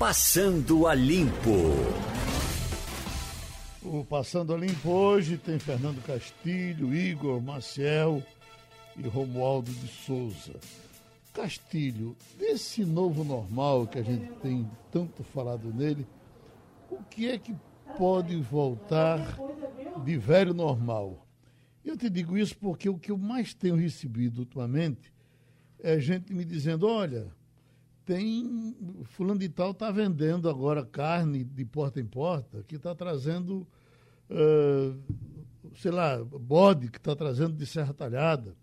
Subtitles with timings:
[0.00, 1.60] Passando a Limpo.
[3.82, 8.22] O Passando a Limpo hoje tem Fernando Castilho, Igor Maciel
[8.96, 10.58] e Romualdo de Souza.
[11.34, 16.06] Castilho, desse novo normal que a gente tem tanto falado nele,
[16.90, 17.54] o que é que
[17.98, 19.36] pode voltar
[20.02, 21.26] de velho normal?
[21.84, 25.12] Eu te digo isso porque o que eu mais tenho recebido ultimamente
[25.78, 27.30] é gente me dizendo, olha,
[28.10, 28.74] tem
[29.04, 33.64] fulano de tal está vendendo agora carne de porta em porta, que está trazendo,
[34.28, 35.00] uh,
[35.76, 38.56] sei lá, bode que está trazendo de serra talhada.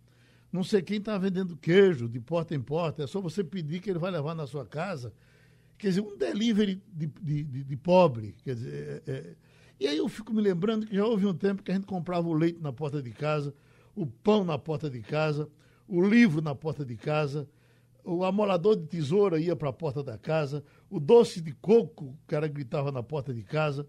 [0.52, 3.90] Não sei quem está vendendo queijo de porta em porta, é só você pedir que
[3.90, 5.14] ele vai levar na sua casa.
[5.78, 8.36] Quer dizer, um delivery de, de, de, de pobre.
[8.44, 9.36] Quer dizer, é, é...
[9.80, 12.28] E aí eu fico me lembrando que já houve um tempo que a gente comprava
[12.28, 13.54] o leite na porta de casa,
[13.96, 15.48] o pão na porta de casa,
[15.88, 17.48] o livro na porta de casa,
[18.08, 22.18] o amolador de tesoura ia para a porta da casa, o doce de coco, o
[22.26, 23.86] cara gritava na porta de casa,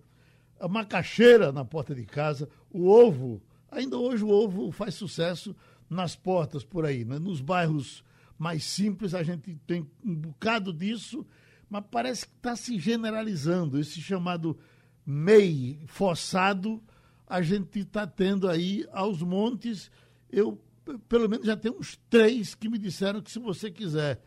[0.58, 3.40] a macaxeira na porta de casa, o ovo.
[3.70, 5.54] Ainda hoje o ovo faz sucesso
[5.88, 7.18] nas portas por aí, né?
[7.20, 8.02] nos bairros
[8.36, 11.24] mais simples a gente tem um bocado disso,
[11.70, 13.78] mas parece que está se generalizando.
[13.78, 14.58] Esse chamado
[15.06, 16.82] MEI forçado,
[17.24, 19.90] a gente está tendo aí aos montes.
[20.30, 20.60] Eu,
[21.08, 24.20] pelo menos, já tenho uns três que me disseram que se você quiser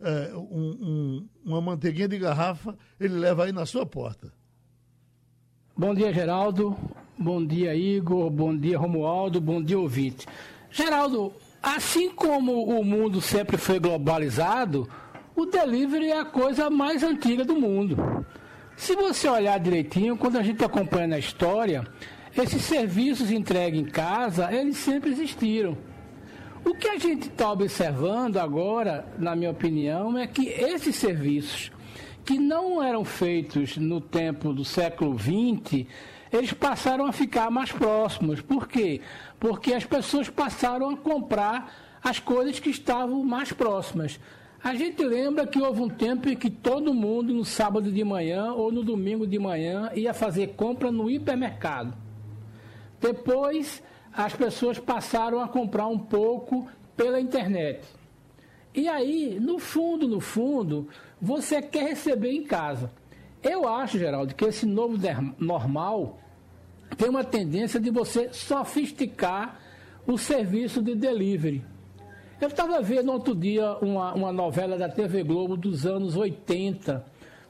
[0.00, 0.40] é, um,
[0.80, 4.32] um, uma manteiguinha de garrafa, ele leva aí na sua porta.
[5.76, 6.76] Bom dia, Geraldo.
[7.18, 8.30] Bom dia, Igor.
[8.30, 9.40] Bom dia, Romualdo.
[9.40, 10.26] Bom dia, ouvinte.
[10.70, 14.88] Geraldo, assim como o mundo sempre foi globalizado,
[15.36, 17.96] o delivery é a coisa mais antiga do mundo.
[18.76, 21.84] Se você olhar direitinho, quando a gente acompanha na história,
[22.36, 25.76] esses serviços entregues em casa, eles sempre existiram.
[26.68, 31.72] O que a gente está observando agora, na minha opinião, é que esses serviços
[32.26, 35.86] que não eram feitos no tempo do século XX,
[36.30, 38.42] eles passaram a ficar mais próximos.
[38.42, 39.00] Por quê?
[39.40, 41.72] Porque as pessoas passaram a comprar
[42.04, 44.20] as coisas que estavam mais próximas.
[44.62, 48.52] A gente lembra que houve um tempo em que todo mundo, no sábado de manhã
[48.52, 51.94] ou no domingo de manhã, ia fazer compra no hipermercado.
[53.00, 53.82] Depois,
[54.18, 57.86] as pessoas passaram a comprar um pouco pela internet.
[58.74, 60.88] E aí, no fundo, no fundo,
[61.22, 62.90] você quer receber em casa.
[63.40, 64.98] Eu acho, Geraldo, que esse novo
[65.38, 66.18] normal
[66.96, 69.60] tem uma tendência de você sofisticar
[70.04, 71.64] o serviço de delivery.
[72.40, 77.04] Eu estava vendo outro dia uma, uma novela da TV Globo dos anos 80,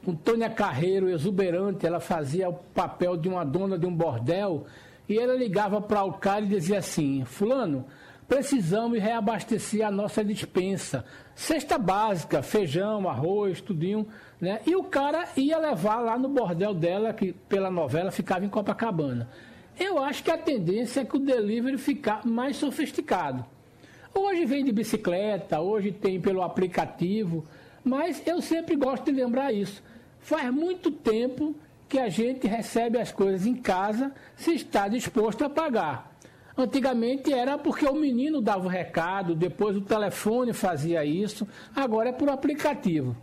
[0.05, 4.67] com Tônia Carreiro, exuberante, ela fazia o papel de uma dona de um bordel,
[5.09, 7.85] e ela ligava para o cara e dizia assim, fulano,
[8.27, 11.03] precisamos reabastecer a nossa dispensa.
[11.33, 14.07] Cesta básica, feijão, arroz, tudinho,
[14.39, 14.61] né?
[14.67, 19.27] E o cara ia levar lá no bordel dela, que pela novela ficava em Copacabana.
[19.79, 23.43] Eu acho que a tendência é que o delivery ficar mais sofisticado.
[24.13, 27.45] Hoje vem de bicicleta, hoje tem pelo aplicativo,
[27.83, 29.81] mas eu sempre gosto de lembrar isso.
[30.19, 31.55] Faz muito tempo
[31.89, 36.15] que a gente recebe as coisas em casa se está disposto a pagar.
[36.55, 42.13] Antigamente era porque o menino dava o recado, depois o telefone fazia isso, agora é
[42.13, 43.15] por aplicativo.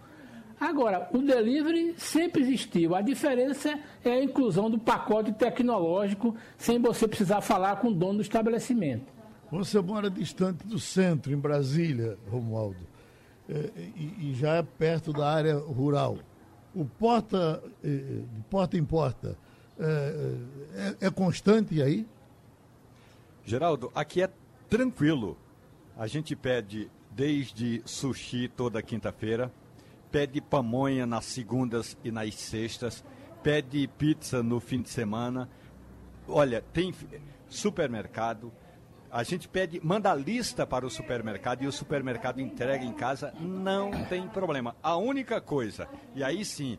[0.59, 2.95] Agora, o delivery sempre existiu.
[2.95, 8.15] A diferença é a inclusão do pacote tecnológico sem você precisar falar com o dono
[8.15, 9.05] do estabelecimento.
[9.53, 12.81] Você mora distante do centro, em Brasília, Romualdo,
[13.49, 16.19] é, e, e, já é perto da área rural.
[16.77, 19.35] O porta, é, de porta em porta,
[19.81, 22.07] é, é, é constante aí?
[23.47, 24.31] Geraldo, aqui é
[24.69, 25.39] tranquilo.
[25.97, 29.51] A gente pede desde sushi toda quinta-feira,
[30.13, 33.03] pede pamonha nas segundas e nas sextas,
[33.43, 35.49] pede pizza no fim de semana.
[36.29, 36.95] Olha, tem
[37.49, 38.53] supermercado.
[39.17, 43.33] A gente pede, manda a lista para o supermercado e o supermercado entrega em casa,
[43.41, 44.77] não tem problema.
[44.83, 46.79] A única coisa, e aí sim,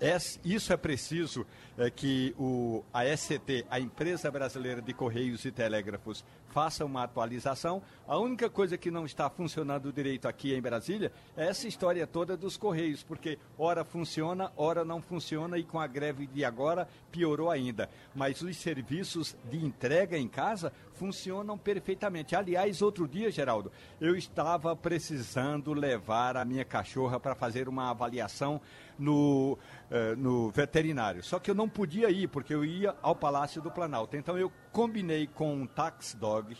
[0.00, 1.46] é, isso é preciso
[1.78, 7.82] é, que o, a SCT, a Empresa Brasileira de Correios e Telégrafos, faça uma atualização.
[8.06, 12.36] A única coisa que não está funcionando direito aqui em Brasília é essa história toda
[12.36, 17.50] dos Correios, porque ora funciona, ora não funciona e com a greve de agora piorou
[17.50, 17.88] ainda.
[18.14, 22.34] Mas os serviços de entrega em casa funcionam perfeitamente.
[22.34, 23.70] Aliás, outro dia, Geraldo,
[24.00, 28.60] eu estava precisando levar a minha cachorra para fazer uma avaliação
[28.98, 29.58] no,
[29.90, 31.22] uh, no veterinário.
[31.22, 34.16] Só que eu não podia ir, porque eu ia ao Palácio do Planalto.
[34.16, 36.56] Então eu combinei com um tax dog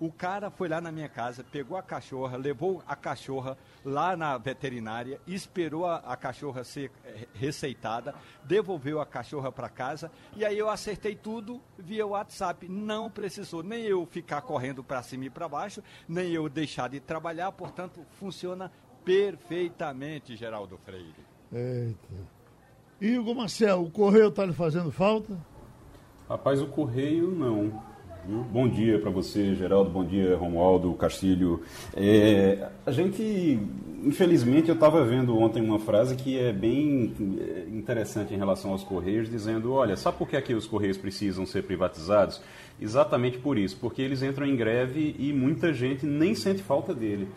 [0.00, 4.38] O cara foi lá na minha casa, pegou a cachorra, levou a cachorra lá na
[4.38, 8.14] veterinária, esperou a, a cachorra ser eh, receitada,
[8.44, 12.68] devolveu a cachorra para casa e aí eu acertei tudo via WhatsApp.
[12.68, 17.00] Não precisou nem eu ficar correndo para cima e para baixo, nem eu deixar de
[17.00, 18.70] trabalhar, portanto, funciona
[19.04, 21.26] perfeitamente, Geraldo Freire.
[21.52, 22.38] Eita.
[23.00, 25.38] Igor Marcel, o correio está lhe fazendo falta?
[26.28, 27.82] Rapaz, o correio não.
[28.30, 29.88] Bom dia para você, Geraldo.
[29.88, 31.62] Bom dia, Romualdo, Castilho.
[31.96, 33.58] É, a gente,
[34.04, 38.84] infelizmente, eu estava vendo ontem uma frase que é bem é, interessante em relação aos
[38.84, 42.38] Correios, dizendo: olha, sabe por que aqui os Correios precisam ser privatizados?
[42.78, 47.28] Exatamente por isso, porque eles entram em greve e muita gente nem sente falta dele.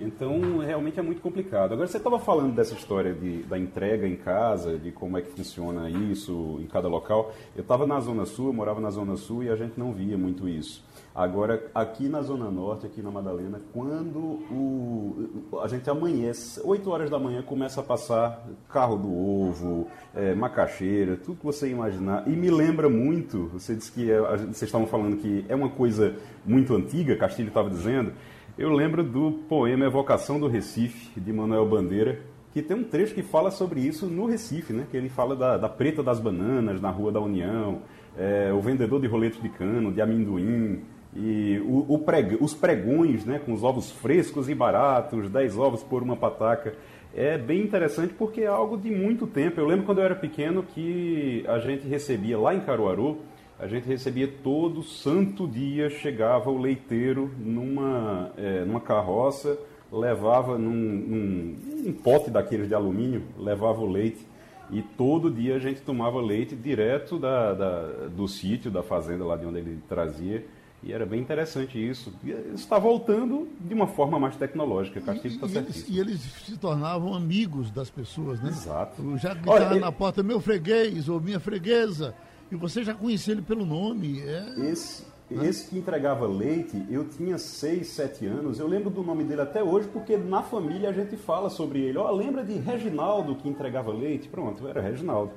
[0.00, 1.72] Então, realmente é muito complicado.
[1.72, 5.30] Agora, você estava falando dessa história de, da entrega em casa, de como é que
[5.30, 7.32] funciona isso em cada local.
[7.54, 10.16] Eu estava na Zona Sul, eu morava na Zona Sul e a gente não via
[10.16, 10.82] muito isso.
[11.14, 17.10] Agora, aqui na Zona Norte, aqui na Madalena, quando o, a gente amanhece, 8 horas
[17.10, 22.26] da manhã, começa a passar carro do ovo, é, macaxeira, tudo que você imaginar.
[22.28, 26.14] E me lembra muito, você disse que é, vocês estavam falando que é uma coisa
[26.46, 28.12] muito antiga, Castilho estava dizendo.
[28.58, 32.20] Eu lembro do poema Evocação do Recife, de Manuel Bandeira,
[32.52, 34.86] que tem um trecho que fala sobre isso no Recife, né?
[34.90, 37.80] que ele fala da, da preta das bananas na Rua da União,
[38.18, 40.82] é, o vendedor de roletos de cano, de amendoim,
[41.14, 43.40] e o, o preg, os pregões né?
[43.44, 46.74] com os ovos frescos e baratos, 10 ovos por uma pataca.
[47.14, 49.60] É bem interessante porque é algo de muito tempo.
[49.60, 53.18] Eu lembro quando eu era pequeno que a gente recebia lá em Caruaru
[53.60, 59.58] a gente recebia todo santo dia, chegava o leiteiro numa, é, numa carroça,
[59.92, 61.56] levava num, num,
[61.88, 64.26] um pote daqueles de alumínio, levava o leite
[64.72, 69.36] e todo dia a gente tomava leite direto da, da, do sítio, da fazenda lá
[69.36, 70.46] de onde ele trazia.
[70.82, 72.10] E era bem interessante isso.
[72.24, 74.98] E está voltando de uma forma mais tecnológica.
[75.00, 75.94] Castilho está certíssimo.
[75.94, 78.48] E eles se tornavam amigos das pessoas, né?
[78.48, 79.18] Exato.
[79.18, 82.14] Já gritava na porta, meu freguês ou minha freguesa.
[82.50, 84.20] E você já conhecia ele pelo nome.
[84.20, 84.70] É...
[84.70, 88.58] Esse, esse que entregava leite, eu tinha 6, 7 anos.
[88.58, 91.98] Eu lembro do nome dele até hoje, porque na família a gente fala sobre ele.
[91.98, 94.28] Ó, oh, lembra de Reginaldo que entregava leite?
[94.28, 95.32] Pronto, era Reginaldo.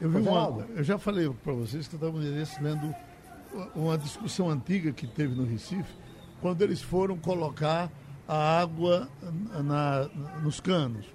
[0.00, 2.18] Eu, vi uma, eu já falei para vocês que eu estava
[2.60, 2.94] lendo
[3.76, 5.94] uma discussão antiga que teve no Recife,
[6.40, 7.90] quando eles foram colocar
[8.26, 9.08] a água
[9.62, 10.08] na,
[10.42, 11.06] nos canos.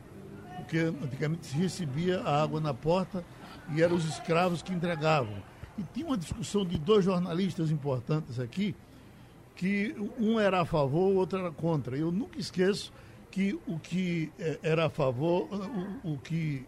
[0.57, 3.23] Porque antigamente se recebia a água na porta
[3.73, 5.35] e eram os escravos que entregavam.
[5.77, 8.75] E tinha uma discussão de dois jornalistas importantes aqui,
[9.55, 11.97] que um era a favor, o outro era contra.
[11.97, 12.91] Eu nunca esqueço
[13.29, 15.47] que o que eh, era a favor,
[16.03, 16.65] o, o que,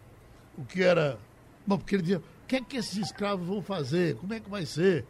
[0.57, 1.17] o que era.
[1.65, 4.15] Bom, porque ele dizia, o que é que esses escravos vão fazer?
[4.15, 5.05] Como é que vai ser?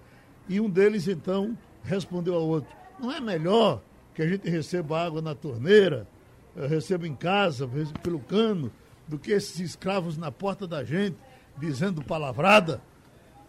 [0.47, 2.69] E um deles, então, respondeu ao outro:
[2.99, 3.81] não é melhor
[4.13, 6.07] que a gente receba água na torneira,
[6.55, 7.69] eh, receba em casa,
[8.01, 8.71] pelo cano,
[9.07, 11.17] do que esses escravos na porta da gente?
[11.59, 12.81] Dizendo palavrada,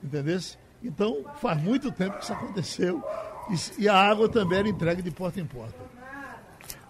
[0.03, 0.39] entendeu?
[0.83, 3.03] Então, faz muito tempo que isso aconteceu.
[3.51, 5.79] E, e a água também era entregue de porta em porta.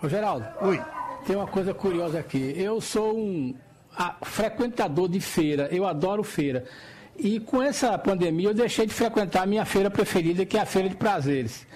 [0.03, 0.47] Ô, Geraldo.
[0.63, 0.81] Oi.
[1.27, 2.55] Tem uma coisa curiosa aqui.
[2.57, 3.55] Eu sou um
[3.97, 6.65] a, frequentador de feira, eu adoro feira.
[7.17, 10.67] E com essa pandemia eu deixei de frequentar a minha feira preferida, que é a
[10.67, 11.67] Feira de Prazeres.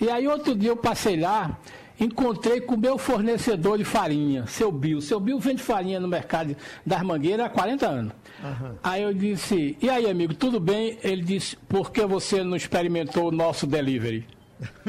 [0.00, 1.58] E aí outro dia eu passei lá
[2.00, 5.00] encontrei com o meu fornecedor de farinha, seu Bill.
[5.00, 8.12] Seu Bill vende farinha no mercado das Mangueiras há 40 anos.
[8.42, 8.74] Uhum.
[8.82, 10.98] Aí eu disse, e aí, amigo, tudo bem?
[11.02, 14.26] Ele disse, por que você não experimentou o nosso delivery?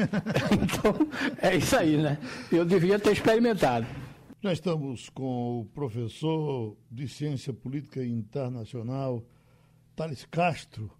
[0.52, 1.08] então,
[1.40, 2.18] é isso aí, né?
[2.50, 3.86] Eu devia ter experimentado.
[4.40, 9.24] Já estamos com o professor de Ciência Política Internacional,
[9.94, 10.90] Thales Castro.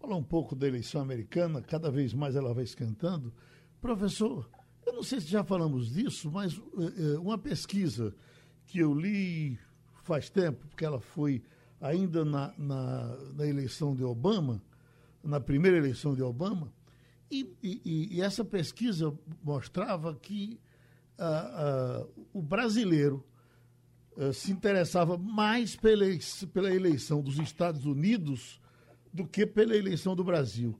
[0.00, 3.32] Falar um pouco da eleição americana, cada vez mais ela vai esquentando.
[3.80, 4.48] Professor,
[4.88, 8.14] eu não sei se já falamos disso, mas uh, uma pesquisa
[8.66, 9.58] que eu li
[10.02, 11.42] faz tempo, porque ela foi
[11.80, 14.62] ainda na, na, na eleição de Obama,
[15.22, 16.72] na primeira eleição de Obama,
[17.30, 20.58] e, e, e essa pesquisa mostrava que
[21.18, 23.24] uh, uh, o brasileiro
[24.16, 26.06] uh, se interessava mais pela,
[26.52, 28.58] pela eleição dos Estados Unidos
[29.12, 30.78] do que pela eleição do Brasil.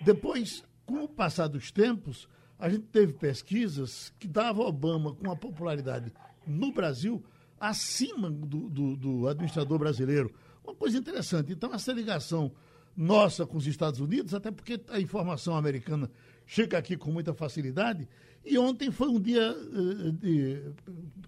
[0.00, 5.36] Depois, com o passar dos tempos, a gente teve pesquisas que davam Obama com uma
[5.36, 6.12] popularidade
[6.46, 7.22] no Brasil
[7.60, 10.32] acima do, do, do, administrador brasileiro.
[10.64, 11.52] Uma coisa interessante.
[11.52, 12.52] Então, essa ligação
[12.96, 16.10] nossa com os Estados Unidos, até porque a informação americana
[16.46, 18.08] chega aqui com muita facilidade,
[18.44, 20.62] e ontem foi um dia uh, de,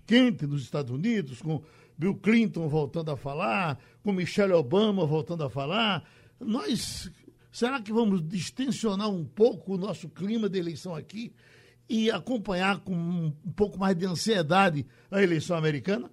[0.06, 1.62] quente nos Estados Unidos, com
[1.97, 6.08] Bill Clinton voltando a falar, com Michelle Obama voltando a falar.
[6.40, 7.11] Nós
[7.50, 11.35] Será que vamos distensionar um pouco o nosso clima de eleição aqui
[11.88, 16.11] e acompanhar com um pouco mais de ansiedade a eleição americana?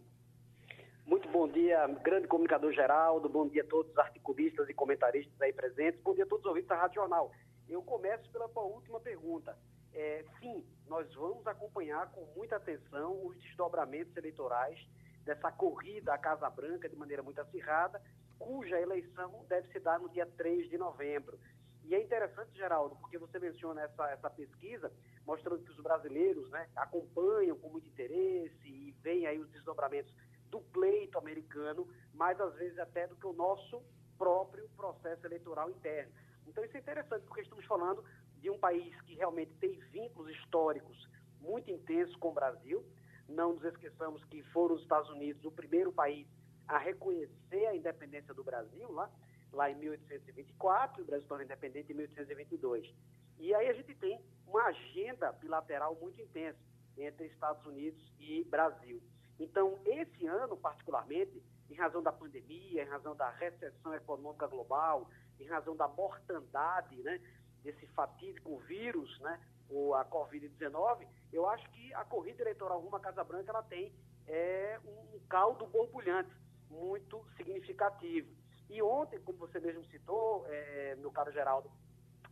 [1.05, 5.51] Muito bom dia, grande comunicador Geraldo, bom dia a todos os articulistas e comentaristas aí
[5.51, 7.31] presentes, bom dia a todos os ouvintes da Rádio Jornal.
[7.67, 9.57] Eu começo pela tua última pergunta.
[9.93, 14.79] É, sim, nós vamos acompanhar com muita atenção os desdobramentos eleitorais
[15.25, 18.01] dessa corrida à Casa Branca de maneira muito acirrada,
[18.39, 21.39] cuja eleição deve se dar no dia 3 de novembro.
[21.83, 24.91] E é interessante, Geraldo, porque você menciona essa, essa pesquisa,
[25.25, 30.13] mostrando que os brasileiros né, acompanham com muito interesse e veem aí os desdobramentos
[30.49, 33.83] do pleito americano, mais às vezes até do que o nosso
[34.17, 36.11] próprio processo eleitoral interno.
[36.47, 38.03] Então isso é interessante, porque estamos falando
[38.39, 41.07] de um país que realmente tem vínculos históricos
[41.39, 42.83] muito intensos com o Brasil.
[43.27, 46.27] Não nos esqueçamos que foram os Estados Unidos o primeiro país
[46.67, 49.09] a reconhecer a independência do Brasil, lá,
[49.51, 52.93] lá em 1824, o Brasil torna independente em 1822.
[53.37, 56.59] E aí a gente tem uma agenda bilateral muito intensa
[56.97, 59.01] entre Estados Unidos e Brasil.
[59.39, 65.45] Então, esse ano, particularmente, em razão da pandemia, em razão da recessão econômica global, em
[65.45, 67.19] razão da mortandade, né,
[67.63, 72.99] desse fatídico vírus, né, ou a Covid-19, eu acho que a corrida eleitoral rumo à
[72.99, 73.91] Casa Branca ela tem
[74.27, 76.33] é, um caldo borbulhante
[76.69, 78.29] muito significativo.
[78.69, 81.69] E ontem, como você mesmo citou, é, meu caro Geraldo,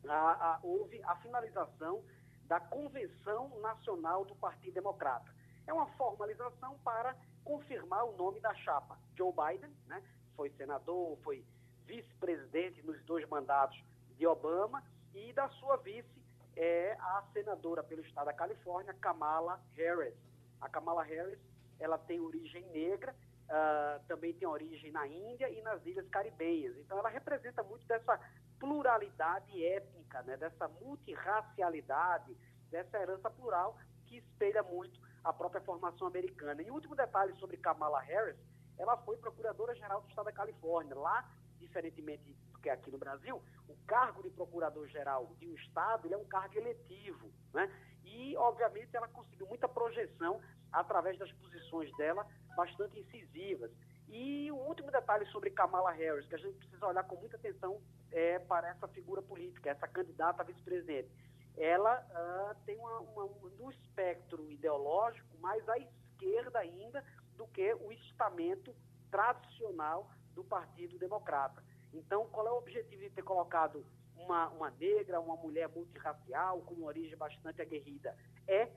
[0.07, 2.03] a, a, houve a finalização
[2.45, 5.33] da Convenção Nacional do Partido Democrata.
[5.65, 8.97] É uma formalização para confirmar o nome da chapa.
[9.15, 10.03] Joe Biden, né,
[10.35, 11.45] foi senador, foi
[11.85, 13.81] vice-presidente nos dois mandatos
[14.17, 16.23] de Obama, e da sua vice
[16.55, 20.15] é a senadora pelo estado da Califórnia, Kamala Harris.
[20.61, 21.39] A Kamala Harris,
[21.79, 23.15] ela tem origem negra,
[23.49, 26.77] uh, também tem origem na Índia e nas ilhas caribenhas.
[26.77, 28.19] Então, ela representa muito dessa
[28.59, 32.35] pluralidade étnica, né, dessa multirracialidade,
[32.69, 36.61] dessa herança plural que espelha muito a própria formação americana.
[36.61, 38.37] E o último detalhe sobre Kamala Harris,
[38.77, 40.95] ela foi procuradora-geral do estado da Califórnia.
[40.95, 46.17] Lá, diferentemente do que aqui no Brasil, o cargo de procurador-geral de um estado é
[46.17, 47.31] um cargo eletivo.
[47.53, 47.71] Né?
[48.03, 53.71] E, obviamente, ela conseguiu muita projeção através das posições dela bastante incisivas.
[54.09, 57.81] E o último detalhe sobre Kamala Harris, que a gente precisa olhar com muita atenção
[58.11, 61.09] é, para essa figura política, essa candidata a vice-presidente
[61.57, 63.25] ela uh, tem uma, uma,
[63.59, 67.03] um espectro ideológico mais à esquerda ainda
[67.35, 68.75] do que o estamento
[69.11, 71.63] tradicional do Partido Democrata.
[71.93, 76.73] Então, qual é o objetivo de ter colocado uma, uma negra, uma mulher multirracial, com
[76.73, 78.17] uma origem bastante aguerrida?
[78.47, 78.71] É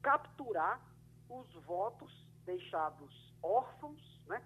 [0.00, 0.80] capturar
[1.28, 4.42] os votos deixados órfãos né,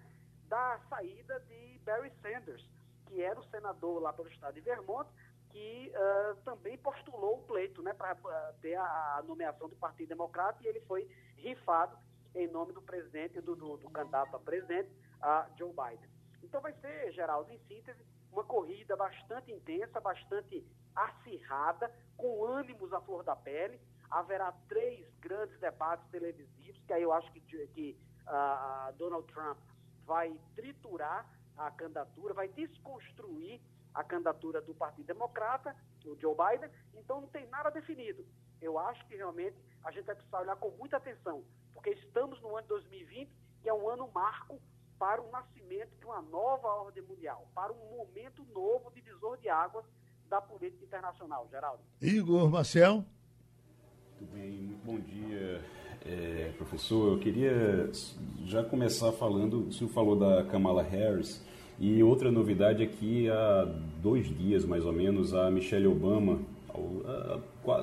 [0.47, 2.65] da saída de Barry Sanders,
[3.05, 5.09] que era o senador lá pelo estado de Vermont,
[5.49, 10.09] que uh, também postulou o pleito né, para uh, ter a, a, nomeação do Partido
[10.09, 11.97] Democrata e ele foi rifado
[12.35, 14.89] em nome do presidente, do, do, do candidato a presidente,
[15.21, 16.09] a Joe Biden.
[16.43, 20.63] Então vai ser, Geraldo, em síntese, uma corrida bastante intensa, bastante
[20.95, 23.79] acirrada, com ânimos à flor da pele.
[24.09, 27.97] Haverá três grandes debates televisivos, que aí eu acho que, que
[28.27, 29.57] uh, Donald Trump
[30.05, 33.59] vai triturar a candidatura, vai desconstruir
[33.93, 38.25] a candidatura do Partido Democrata, o Joe Biden, então não tem nada definido.
[38.61, 42.55] Eu acho que realmente a gente vai precisar olhar com muita atenção, porque estamos no
[42.55, 43.29] ano de 2020,
[43.61, 44.59] que é um ano marco
[44.97, 49.49] para o nascimento de uma nova ordem mundial, para um momento novo de divisor de
[49.49, 49.85] águas
[50.27, 51.47] da política internacional.
[51.49, 51.83] Geraldo.
[52.01, 53.05] Igor Marcel.
[54.19, 55.61] Muito bem, muito bom dia,
[56.03, 57.13] é, professor.
[57.13, 57.87] Eu queria
[58.45, 61.39] já começar falando, o senhor falou da Kamala Harris,
[61.79, 63.71] e outra novidade é que há
[64.01, 66.39] dois dias, mais ou menos, a Michelle Obama,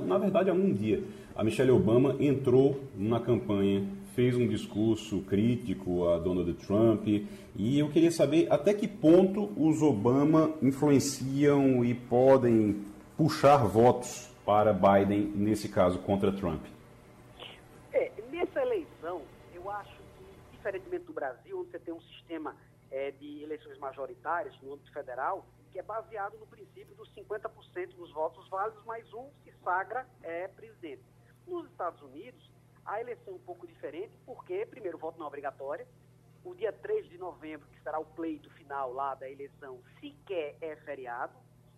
[0.05, 1.05] na verdade há um dia,
[1.37, 3.87] a Michelle Obama entrou na campanha,
[4.17, 9.83] fez um discurso crítico a Donald Trump, e eu queria saber até que ponto os
[9.83, 12.79] Obama influenciam e podem
[13.17, 16.65] puxar votos para Biden, nesse caso, contra Trump.
[17.93, 19.23] É, nessa eleição,
[19.55, 22.55] eu acho que, diferentemente do Brasil, onde você tem um sistema
[22.91, 28.13] é, de eleições majoritárias no âmbito federal, que é baseado no princípio dos 50% dos
[28.13, 31.03] votos válidos, mais um se sagra é, presidente.
[31.47, 32.51] Nos Estados Unidos,
[32.85, 35.87] a eleição é um pouco diferente, porque, primeiro, o voto não é obrigatório.
[36.45, 40.77] O dia 3 de novembro, que será o pleito final lá da eleição, sequer é
[40.77, 41.33] feriado.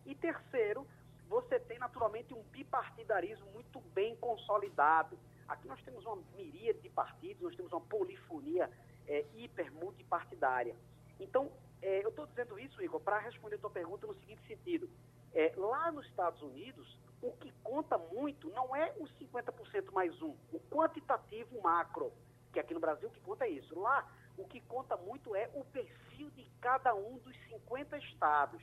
[0.05, 0.87] E terceiro,
[1.29, 5.19] você tem naturalmente um bipartidarismo muito bem consolidado.
[5.49, 8.71] Aqui nós temos uma miríade de partidos, nós temos uma polifonia
[9.07, 10.75] é, hiper multipartidária.
[11.21, 11.51] Então,
[11.83, 14.89] é, eu estou dizendo isso, Igor, para responder a tua pergunta no seguinte sentido.
[15.35, 20.35] É, lá nos Estados Unidos, o que conta muito não é os 50% mais um,
[20.53, 22.13] o quantitativo macro,
[22.53, 23.79] que aqui no Brasil o que conta é isso.
[23.79, 28.63] Lá, o que conta muito é o perfil de cada um dos 50 estados.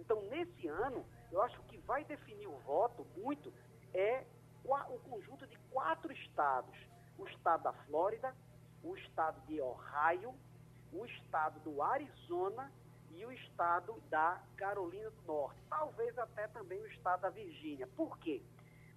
[0.00, 3.52] Então, nesse ano, eu acho que vai definir o voto muito
[3.92, 4.24] é
[4.64, 6.76] o conjunto de quatro estados:
[7.18, 8.34] o estado da Flórida,
[8.82, 10.34] o estado de Ohio,
[10.92, 12.72] o estado do Arizona
[13.10, 17.86] e o estado da Carolina do Norte, talvez até também o estado da Virgínia.
[17.88, 18.42] Por quê?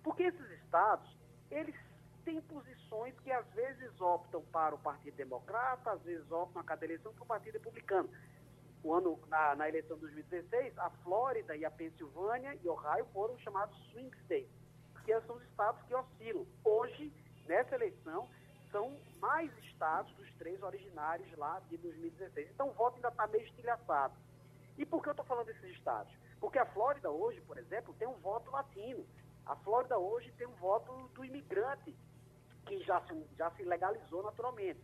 [0.03, 1.09] Porque esses estados,
[1.51, 1.75] eles
[2.23, 6.85] têm posições que às vezes optam para o Partido Democrata, às vezes optam a cada
[6.85, 8.09] eleição para o Partido Republicano.
[8.83, 13.37] O ano, na, na eleição de 2016, a Flórida e a Pensilvânia e Ohio foram
[13.39, 14.51] chamados swing states,
[15.05, 16.45] que são os estados que oscilam.
[16.65, 17.13] Hoje,
[17.47, 18.27] nessa eleição,
[18.73, 22.49] são mais estados dos três originários lá de 2016.
[22.51, 24.15] Então o voto ainda está meio estilhaçado.
[24.77, 26.11] E por que eu estou falando desses estados?
[26.39, 29.05] Porque a Flórida hoje, por exemplo, tem um voto latino.
[29.45, 31.95] A Flórida hoje tem um voto do imigrante,
[32.65, 34.81] que já se, já se legalizou naturalmente.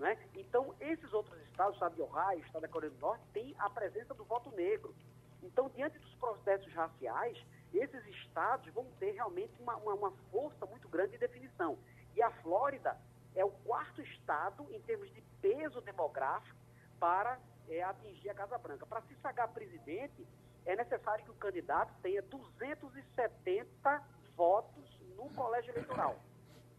[0.00, 0.18] Né?
[0.34, 3.54] Então, esses outros estados, o estado de Ohio, o estado da Coreia do Norte, tem
[3.58, 4.94] a presença do voto negro.
[5.42, 7.38] Então, diante dos processos raciais,
[7.72, 11.78] esses estados vão ter realmente uma, uma, uma força muito grande de definição.
[12.16, 12.98] E a Flórida
[13.34, 16.58] é o quarto estado em termos de peso demográfico
[16.98, 17.38] para
[17.68, 18.86] é, atingir a Casa Branca.
[18.86, 20.26] Para se sagrar presidente,
[20.64, 24.02] é necessário que o candidato tenha 270
[24.34, 26.18] votos no colégio eleitoral.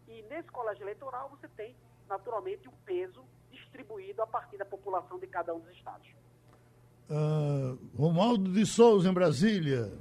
[0.08, 1.76] E nesse colégio eleitoral você tem,
[2.08, 6.08] naturalmente, o peso distribuído a partir da população de cada um dos estados.
[7.10, 9.92] Uh, Romualdo de Souza, em Brasília.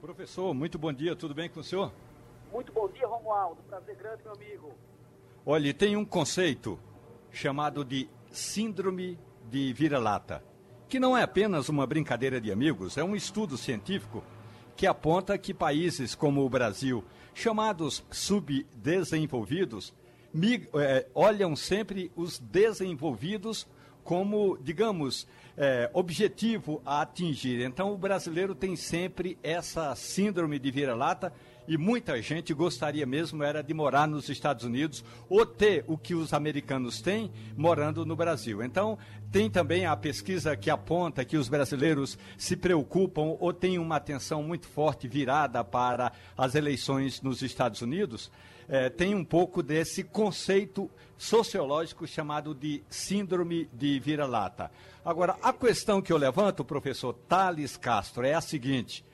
[0.00, 1.92] Professor, muito bom dia, tudo bem com o senhor?
[2.52, 3.62] Muito bom dia, Romualdo.
[3.64, 4.72] Prazer grande, meu amigo.
[5.44, 6.78] Olha, tem um conceito
[7.30, 9.18] chamado de síndrome
[9.48, 10.42] de vira-lata,
[10.88, 14.22] que não é apenas uma brincadeira de amigos, é um estudo científico
[14.76, 17.04] que aponta que países como o Brasil,
[17.34, 19.94] chamados subdesenvolvidos,
[20.74, 23.66] é, olham sempre os desenvolvidos
[24.04, 25.26] como, digamos,
[25.56, 27.60] é, objetivo a atingir.
[27.64, 31.32] Então, o brasileiro tem sempre essa síndrome de vira-lata
[31.68, 36.14] e muita gente gostaria mesmo era de morar nos Estados Unidos ou ter o que
[36.14, 38.62] os americanos têm morando no Brasil.
[38.62, 38.96] Então,
[39.32, 44.42] tem também a pesquisa que aponta que os brasileiros se preocupam ou têm uma atenção
[44.42, 48.30] muito forte virada para as eleições nos Estados Unidos.
[48.68, 54.70] É, tem um pouco desse conceito sociológico chamado de síndrome de vira-lata.
[55.04, 59.04] Agora, a questão que eu levanto, professor Thales Castro, é a seguinte: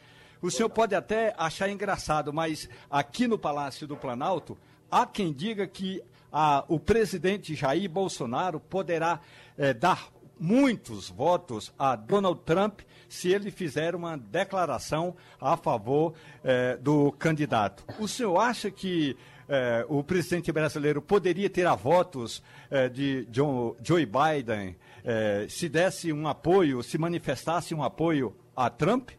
[0.40, 4.58] o senhor pode até achar engraçado, mas aqui no Palácio do Planalto,
[4.90, 9.20] há quem diga que ah, o presidente Jair Bolsonaro poderá
[9.58, 10.08] eh, dar
[10.40, 17.84] muitos votos a Donald Trump se ele fizer uma declaração a favor eh, do candidato.
[18.00, 19.16] O senhor acha que
[19.52, 26.10] eh, o presidente brasileiro poderia ter votos eh, de John, Joe Biden eh, se desse
[26.10, 29.10] um apoio, se manifestasse um apoio a Trump?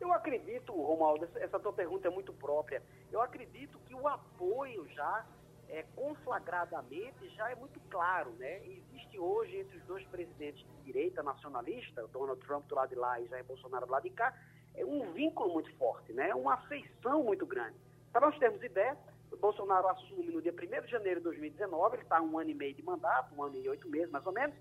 [0.00, 2.84] Eu acredito, Romualdo, essa tua pergunta é muito própria.
[3.10, 5.26] Eu acredito que o apoio já
[5.68, 8.60] é, conflagradamente já é muito claro, né?
[8.64, 13.20] Existe hoje entre os dois presidentes de direita nacionalista, Donald Trump do lado de lá
[13.20, 14.32] e Jair Bolsonaro do lado de cá,
[14.76, 16.32] é um vínculo muito forte, né?
[16.32, 17.74] Uma afeição muito grande.
[18.12, 18.96] Para nós termos ideia,
[19.36, 22.74] Bolsonaro assume no dia 1 de janeiro de 2019, ele está um ano e meio
[22.74, 24.54] de mandato, um ano e oito meses mais ou menos,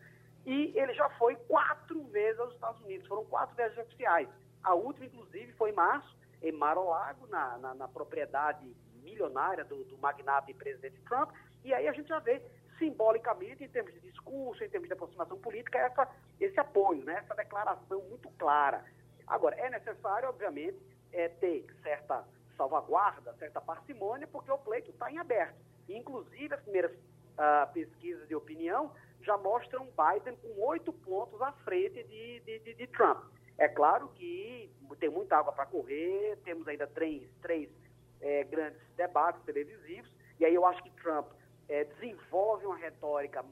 [0.45, 4.27] e ele já foi quatro vezes aos Estados Unidos, foram quatro viagens oficiais.
[4.63, 9.97] A última, inclusive, foi em março, em Mar-a-Lago, na, na, na, propriedade milionária do, do
[9.97, 11.31] magnata e presidente Trump.
[11.63, 12.41] E aí a gente já vê
[12.79, 16.07] simbolicamente, em termos de discurso, em termos de aproximação política, essa,
[16.39, 17.21] esse apoio, né?
[17.23, 18.83] essa declaração muito clara.
[19.27, 20.79] Agora, é necessário, obviamente,
[21.13, 22.25] é, ter certa
[22.61, 25.55] salvaguarda, certa parcimônia, porque o pleito está em aberto.
[25.89, 32.03] Inclusive, as primeiras uh, pesquisas de opinião já mostram Biden com oito pontos à frente
[32.03, 33.23] de, de, de, de Trump.
[33.57, 37.69] É claro que tem muita água para correr, temos ainda três, três
[38.19, 41.27] é, grandes debates televisivos, e aí eu acho que Trump
[41.67, 43.43] é, desenvolve uma retórica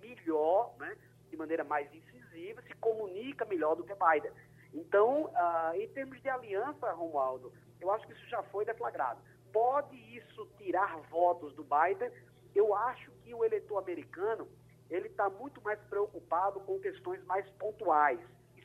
[0.00, 0.96] melhor, né,
[1.30, 4.32] de maneira mais incisiva, se comunica melhor do que Biden.
[4.72, 9.20] Então, uh, em termos de aliança, Romualdo, eu acho que isso já foi deflagrado.
[9.52, 12.10] Pode isso tirar votos do Biden?
[12.54, 14.48] Eu acho que o eleitor americano
[14.88, 18.20] ele está muito mais preocupado com questões mais pontuais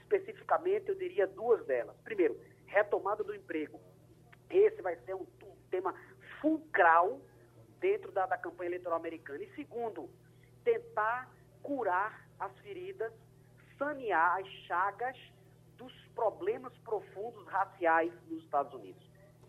[0.06, 1.96] especificamente, eu diria duas delas.
[2.04, 3.80] Primeiro, retomada do emprego.
[4.50, 5.94] Esse vai ser um, um tema
[6.40, 7.20] fulcral
[7.80, 9.44] dentro da, da campanha eleitoral americana.
[9.44, 10.10] E segundo,
[10.64, 13.12] tentar curar as feridas,
[13.78, 15.18] sanear as chagas
[15.78, 19.04] dos problemas profundos raciais nos Estados Unidos.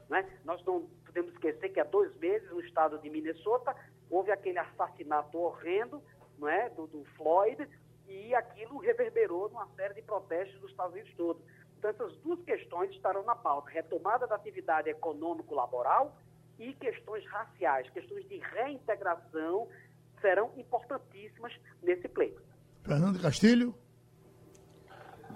[0.08, 0.28] Né?
[0.44, 3.74] Nós não podemos esquecer que há dois meses, no estado de Minnesota,
[4.10, 6.02] houve aquele assassinato horrendo
[6.38, 7.66] não é, do, do Floyd,
[8.06, 11.42] e aquilo reverberou numa série de protestos dos Estados Unidos todo.
[11.78, 16.16] Então, essas duas questões estarão na pauta: retomada da atividade econômico-laboral
[16.58, 19.68] e questões raciais, questões de reintegração
[20.20, 22.42] serão importantíssimas nesse pleito.
[22.82, 23.74] Fernando Castilho.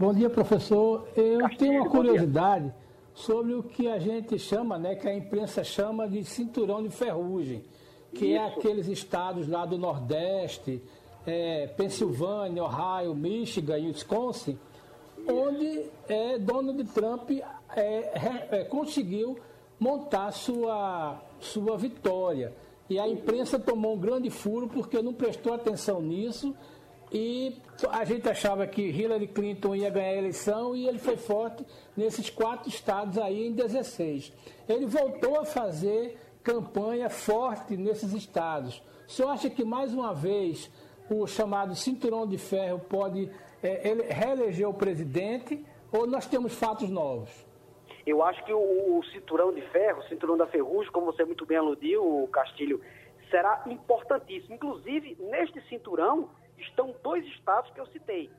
[0.00, 1.06] Bom dia, professor.
[1.14, 2.72] Eu Castilho, tenho uma curiosidade
[3.12, 7.62] sobre o que a gente chama, né, que a imprensa chama de cinturão de ferrugem,
[8.14, 8.38] que é Isso.
[8.38, 10.82] é aqueles estados lá do Nordeste,
[11.26, 14.58] é, Pensilvânia, Ohio, Michigan e Wisconsin,
[15.28, 17.42] onde é, Donald Trump é,
[18.52, 19.38] é, conseguiu
[19.78, 22.54] montar sua, sua vitória.
[22.88, 26.56] E a imprensa tomou um grande furo porque não prestou atenção nisso
[27.12, 31.64] e a gente achava que Hillary Clinton ia ganhar a eleição e ele foi forte
[31.96, 34.32] nesses quatro estados aí em 16.
[34.68, 38.82] Ele voltou a fazer campanha forte nesses estados.
[39.08, 40.70] O senhor acha que mais uma vez
[41.10, 43.28] o chamado cinturão de ferro pode
[43.62, 47.28] é, ele reeleger o presidente ou nós temos fatos novos?
[48.06, 51.44] Eu acho que o, o cinturão de ferro, o cinturão da ferrugem, como você muito
[51.44, 52.80] bem aludiu, Castilho,
[53.30, 54.54] será importantíssimo.
[54.54, 56.28] Inclusive, neste cinturão,
[56.60, 58.30] estão dois estados que eu citei.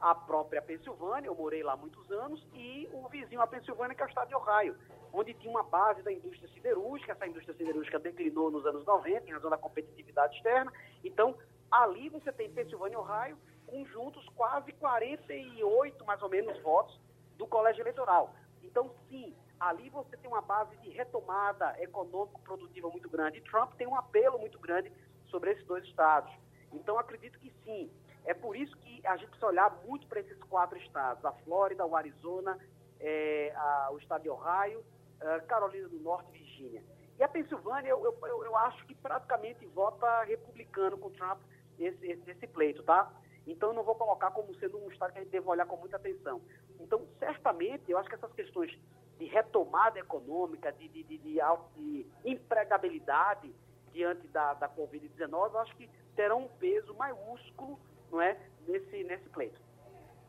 [0.00, 4.06] A própria Pensilvânia, eu morei lá muitos anos, e o vizinho à Pensilvânia, que é
[4.06, 4.76] o estado de Ohio,
[5.12, 7.12] onde tinha uma base da indústria siderúrgica.
[7.12, 10.72] Essa indústria siderúrgica declinou nos anos 90, em razão da competitividade externa.
[11.02, 11.36] Então,
[11.70, 17.00] ali você tem Pensilvânia e Ohio, conjuntos quase 48, mais ou menos, votos
[17.38, 18.34] do colégio eleitoral.
[18.62, 23.38] Então, sim, ali você tem uma base de retomada econômico-produtiva muito grande.
[23.38, 24.92] E Trump tem um apelo muito grande
[25.30, 26.32] sobre esses dois estados.
[26.74, 27.90] Então, acredito que sim.
[28.24, 31.84] É por isso que a gente precisa olhar muito para esses quatro estados: a Flórida,
[31.84, 32.58] o Arizona,
[33.00, 34.84] é, a, o estado de Ohio,
[35.20, 36.82] a Carolina do Norte e Virgínia.
[37.18, 41.40] E a Pensilvânia, eu, eu, eu, acho que praticamente vota republicano com Trump
[41.78, 43.12] esse, esse, esse, pleito, tá?
[43.46, 45.76] Então, eu não vou colocar como sendo um estado que a gente deve olhar com
[45.76, 46.40] muita atenção.
[46.80, 48.76] Então, certamente, eu acho que essas questões
[49.18, 53.54] de retomada econômica, de, de, de, de empregabilidade
[53.94, 57.78] diante da, da Covid-19, eu acho que terão um peso maiúsculo
[58.10, 59.60] não é, nesse, nesse pleito.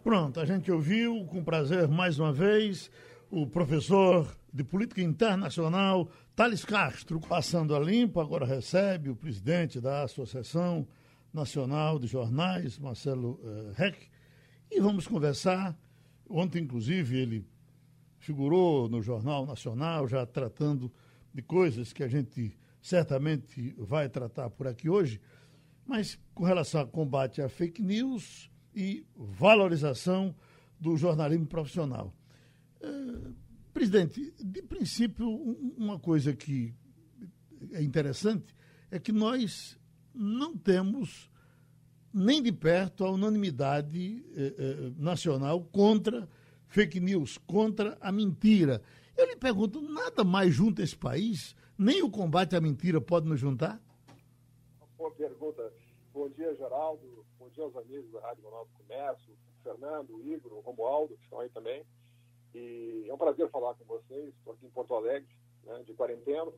[0.04, 2.92] Pronto, a gente ouviu com prazer mais uma vez
[3.32, 10.04] o professor de política internacional Thales Castro, passando a limpo, agora recebe o presidente da
[10.04, 10.88] Associação
[11.34, 14.08] Nacional de Jornais, Marcelo uh, Heck,
[14.72, 15.76] e vamos conversar.
[16.30, 17.48] Ontem, inclusive, ele
[18.20, 20.92] figurou no Jornal Nacional, já tratando
[21.34, 25.20] de coisas que a gente certamente vai tratar por aqui hoje.
[25.88, 30.36] Mas com relação ao combate à fake news e valorização
[30.80, 32.14] do jornalismo profissional.
[32.80, 32.88] É,
[33.74, 35.28] presidente, de princípio,
[35.76, 36.76] uma coisa que
[37.72, 38.56] é interessante
[38.92, 39.80] é que nós
[40.14, 41.32] não temos
[42.14, 46.30] nem de perto a unanimidade eh, eh, nacional contra
[46.68, 48.82] fake news, contra a mentira.
[49.18, 51.56] Eu lhe pergunto, nada mais junta esse país?
[51.78, 53.82] Nem o combate à mentira pode nos juntar?
[54.98, 55.74] boa pergunta.
[56.14, 57.26] Bom dia, Geraldo.
[57.38, 61.50] Bom dia aos amigos da Rádio Jornal do Comércio, Fernando, Igor, Romualdo, que estão aí
[61.50, 61.86] também.
[62.54, 64.34] E é um prazer falar com vocês.
[64.34, 65.28] Estou aqui em Porto Alegre,
[65.66, 66.50] né, de quarentena.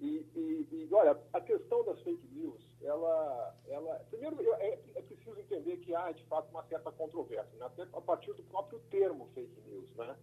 [0.00, 5.38] E, e, e, olha, a questão das fake news, ela, ela primeiro é, é, preciso
[5.38, 7.66] entender que há de fato uma certa controvérsia, né?
[7.66, 10.16] até a partir do próprio termo fake news, né?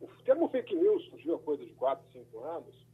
[0.00, 2.91] O termo fake news surgiu há coisa de 4, 5 anos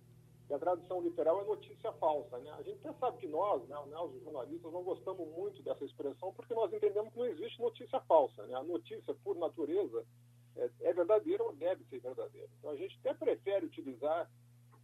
[0.49, 2.39] e a tradução literal é notícia falsa.
[2.39, 2.51] Né?
[2.53, 6.55] A gente até sabe que nós, né, os jornalistas, não gostamos muito dessa expressão porque
[6.55, 8.47] nós entendemos que não existe notícia falsa.
[8.47, 8.55] Né?
[8.55, 10.05] A notícia, por natureza,
[10.57, 12.49] é, é verdadeira ou deve ser verdadeira.
[12.59, 14.31] Então a gente até prefere utilizar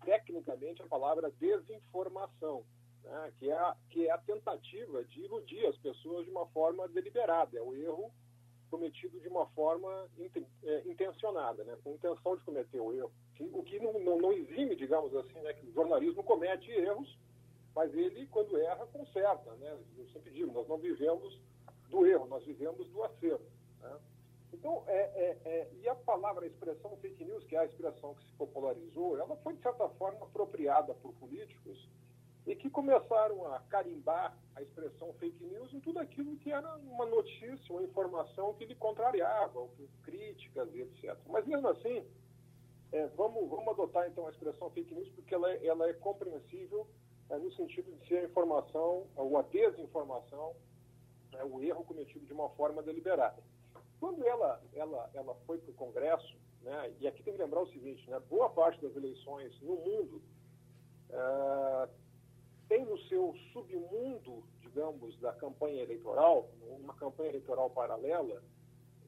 [0.04, 2.64] tecnicamente a palavra desinformação,
[3.02, 3.32] né?
[3.38, 7.56] que, é a, que é a tentativa de iludir as pessoas de uma forma deliberada.
[7.56, 8.12] É o erro
[8.74, 10.08] cometido de uma forma
[10.64, 13.12] é, intencionada, né, com intenção de cometer o erro.
[13.40, 17.18] O que não, não, não exime, digamos assim, né, que o jornalismo comete erros,
[17.74, 19.52] mas ele, quando erra, conserta.
[19.54, 19.76] Né?
[19.98, 21.40] Eu sempre digo, nós não vivemos
[21.88, 23.44] do erro, nós vivemos do acerto.
[23.80, 23.98] Né?
[24.52, 28.14] Então, é, é, é, e a palavra, a expressão fake news, que é a expressão
[28.14, 31.88] que se popularizou, ela foi, de certa forma, apropriada por políticos
[32.46, 37.06] e que começaram a carimbar a expressão fake news em tudo aquilo que era uma
[37.06, 39.70] notícia, uma informação que lhe contrariava, ou
[40.02, 41.16] críticas e etc.
[41.26, 42.04] Mas mesmo assim,
[42.94, 46.86] é, vamos, vamos adotar então a expressão fake news porque ela é, ela é compreensível
[47.28, 50.54] é, no sentido de ser a informação, ou a desinformação,
[51.32, 53.42] é, o erro cometido de uma forma deliberada.
[53.98, 57.68] quando ela, ela, ela foi para o Congresso, né, e aqui tem que lembrar o
[57.68, 60.22] seguinte, né, boa parte das eleições no mundo
[61.10, 61.88] uh,
[62.68, 68.42] tem no seu submundo, digamos, da campanha eleitoral, uma campanha eleitoral paralela,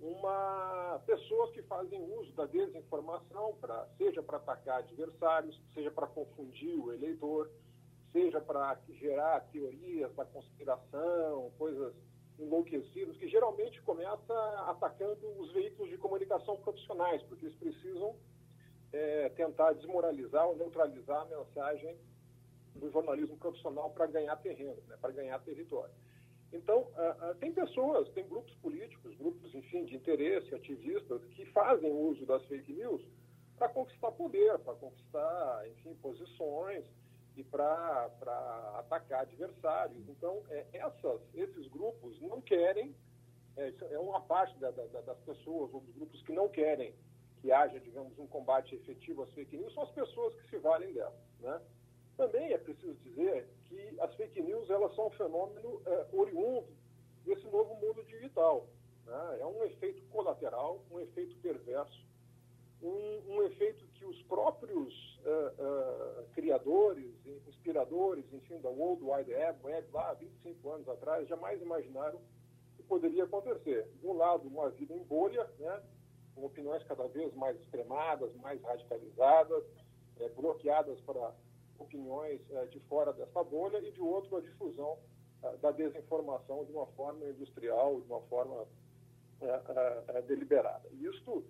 [0.00, 6.78] uma pessoas que fazem uso da desinformação para seja para atacar adversários, seja para confundir
[6.78, 7.50] o eleitor,
[8.12, 11.94] seja para gerar teorias da conspiração, coisas
[12.38, 14.34] enlouquecidas, que geralmente começa
[14.68, 18.14] atacando os veículos de comunicação profissionais, porque eles precisam
[18.92, 21.98] é, tentar desmoralizar ou neutralizar a mensagem
[22.74, 25.94] do jornalismo profissional para ganhar terreno, né, para ganhar território.
[26.52, 31.92] Então, uh, uh, tem pessoas, tem grupos políticos, grupos, enfim, de interesse, ativistas, que fazem
[31.92, 33.02] uso das fake news
[33.58, 36.84] para conquistar poder, para conquistar, enfim, posições
[37.36, 38.10] e para
[38.78, 40.08] atacar adversários.
[40.08, 42.94] Então, é, essas, esses grupos não querem,
[43.56, 46.94] é, é uma parte da, da, das pessoas ou dos grupos que não querem
[47.40, 50.92] que haja, digamos, um combate efetivo às fake news, são as pessoas que se valem
[50.92, 51.60] delas, né?
[52.16, 56.66] Também é preciso dizer que as fake news elas são um fenômeno é, oriundo
[57.24, 58.66] desse novo mundo digital.
[59.04, 59.38] Né?
[59.40, 62.04] É um efeito colateral, um efeito perverso,
[62.82, 67.10] um, um efeito que os próprios é, é, criadores,
[67.48, 72.20] inspiradores, enfim, da World Wide Web, Web lá 25 anos atrás, jamais imaginaram
[72.76, 73.88] que poderia acontecer.
[74.00, 75.82] De um lado, uma vida em bolha, né?
[76.34, 79.64] com opiniões cada vez mais extremadas, mais radicalizadas,
[80.20, 81.34] é, bloqueadas para
[81.78, 84.98] opiniões eh, de fora dessa bolha e de outro a difusão
[85.42, 88.66] eh, da desinformação de uma forma industrial, de uma forma
[89.40, 90.88] eh, deliberada.
[90.92, 91.44] E isto,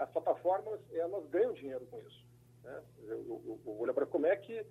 [0.00, 2.26] as plataformas, elas ganham dinheiro com isso.
[2.64, 2.82] Né?
[3.04, 4.66] Eu, eu, olho para como é que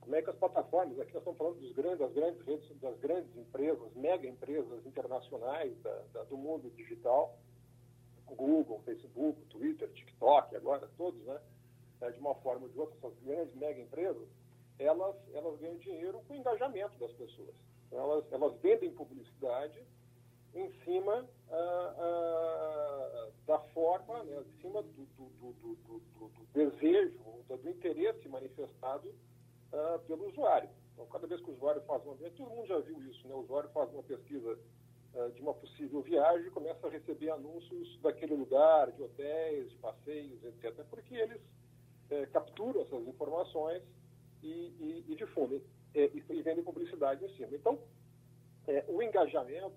[0.00, 2.98] como é que as plataformas, aqui nós estamos falando dos grandes, das grandes redes, das
[2.98, 7.38] grandes empresas, mega empresas internacionais da, da, do mundo digital,
[8.26, 11.40] Google, Facebook, Twitter, TikTok, agora todos, né?
[12.04, 14.28] É, de uma forma ou de outra, essas grandes mega empresas,
[14.78, 17.54] elas, elas ganham dinheiro com o engajamento das pessoas.
[17.86, 19.82] Então, elas, elas vendem publicidade
[20.54, 25.74] em cima ah, ah, da forma, né, em cima do, do, do,
[26.18, 29.14] do desejo, do, interesse manifestado
[29.72, 30.68] ah, pelo usuário.
[30.92, 33.34] Então, cada vez que o usuário faz uma todo mundo já viu isso, né?
[33.34, 34.58] o usuário faz uma pesquisa
[35.36, 40.42] de uma possível viagem e começa a receber anúncios daquele lugar, de hotéis, de passeios,
[40.42, 41.40] etc., porque eles
[42.10, 43.82] é, capturam essas informações
[44.42, 45.62] e, e, e difundem
[45.94, 47.54] é, e, e, vendem publicidade em cima.
[47.54, 47.78] Então,
[48.66, 49.74] é, o engajamento,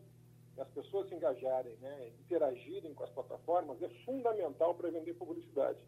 [0.57, 5.79] as pessoas se engajarem, né, interagirem com as plataformas, é fundamental para vender publicidade.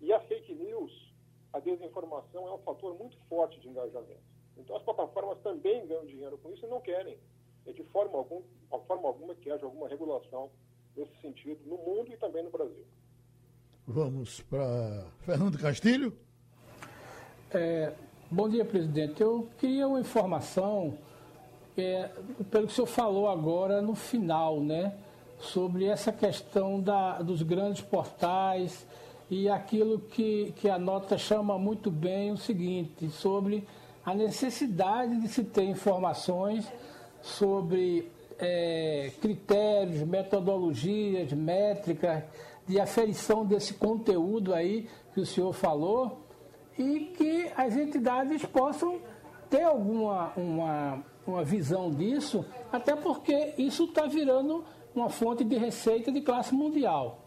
[0.00, 1.12] E a fake news,
[1.52, 4.22] a desinformação é um fator muito forte de engajamento.
[4.56, 7.18] Então, as plataformas também ganham dinheiro com isso e não querem,
[7.66, 10.50] é, de forma, algum, de forma alguma, que haja alguma regulação
[10.96, 12.84] nesse sentido no mundo e também no Brasil.
[13.90, 16.12] Vamos para Fernando Castilho.
[17.50, 17.94] É,
[18.30, 19.22] bom dia, presidente.
[19.22, 20.98] Eu queria uma informação,
[21.74, 22.10] é,
[22.50, 24.92] pelo que o senhor falou agora no final, né?
[25.40, 28.86] Sobre essa questão da, dos grandes portais
[29.30, 33.66] e aquilo que, que a nota chama muito bem o seguinte, sobre
[34.04, 36.70] a necessidade de se ter informações
[37.22, 42.22] sobre é, critérios, metodologias, métricas
[42.68, 46.20] de aferição desse conteúdo aí que o senhor falou
[46.78, 49.00] e que as entidades possam
[49.48, 56.12] ter alguma uma, uma visão disso, até porque isso está virando uma fonte de receita
[56.12, 57.26] de classe mundial.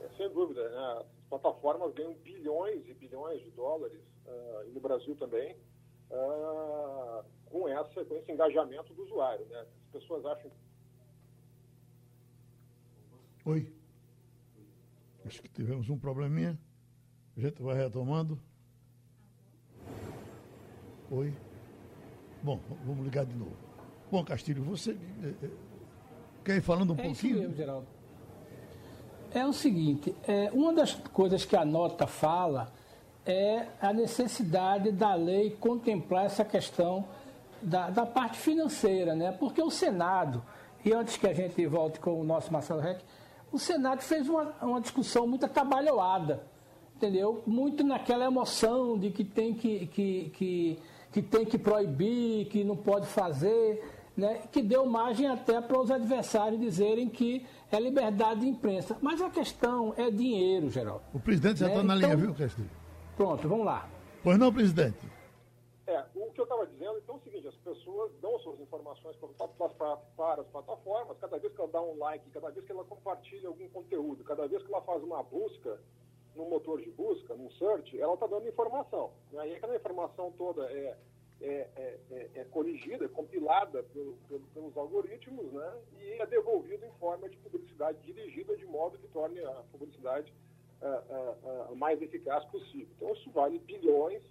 [0.00, 1.00] É, sem dúvida, né?
[1.00, 5.54] as plataformas ganham bilhões e bilhões de dólares, uh, e no Brasil também,
[6.10, 9.44] uh, com, essa, com esse engajamento do usuário.
[9.46, 9.58] Né?
[9.60, 10.50] As pessoas acham
[13.46, 13.72] Oi.
[15.24, 16.58] Acho que tivemos um probleminha.
[17.36, 18.36] A gente vai retomando.
[21.12, 21.32] Oi.
[22.42, 23.56] Bom, vamos ligar de novo.
[24.10, 25.50] Bom, Castilho, você eh, eh,
[26.44, 27.34] quer ir falando um é pouquinho?
[27.34, 27.86] Isso mesmo, Geraldo.
[29.32, 32.72] É o seguinte, é, uma das coisas que a nota fala
[33.24, 37.06] é a necessidade da lei contemplar essa questão
[37.62, 39.30] da, da parte financeira, né?
[39.30, 40.42] Porque o Senado,
[40.84, 43.04] e antes que a gente volte com o nosso Marcelo Reck,
[43.52, 46.42] o Senado fez uma, uma discussão muito atabalhoada,
[46.96, 47.42] entendeu?
[47.46, 50.78] Muito naquela emoção de que tem que, que, que,
[51.12, 53.82] que tem que proibir, que não pode fazer,
[54.16, 54.42] né?
[54.50, 58.96] que deu margem até para os adversários dizerem que é liberdade de imprensa.
[59.00, 61.02] Mas a questão é dinheiro, Geraldo.
[61.12, 61.86] O presidente já está né?
[61.86, 62.70] na então, linha, viu, Castilho?
[63.16, 63.88] Pronto, vamos lá.
[64.22, 65.15] Pois não, presidente?
[66.36, 69.96] Que eu estava dizendo, então, é o seguinte, as pessoas dão suas informações para, para,
[69.96, 73.48] para, as plataformas, cada vez que ela dá um like, cada vez que ela compartilha
[73.48, 75.80] algum conteúdo, cada vez que ela faz uma busca
[76.34, 79.12] no motor de busca, num search, ela está dando informação.
[79.32, 79.48] Né?
[79.48, 80.98] E aquela informação toda é,
[81.40, 85.72] é, é, é, é corrigida, compilada pelo, pelo, pelos algoritmos, né?
[85.98, 90.30] E é devolvida em forma de publicidade dirigida de modo que torne a publicidade
[90.82, 92.88] uh, uh, uh, mais eficaz possível.
[92.94, 94.22] Então, isso vale bilhões?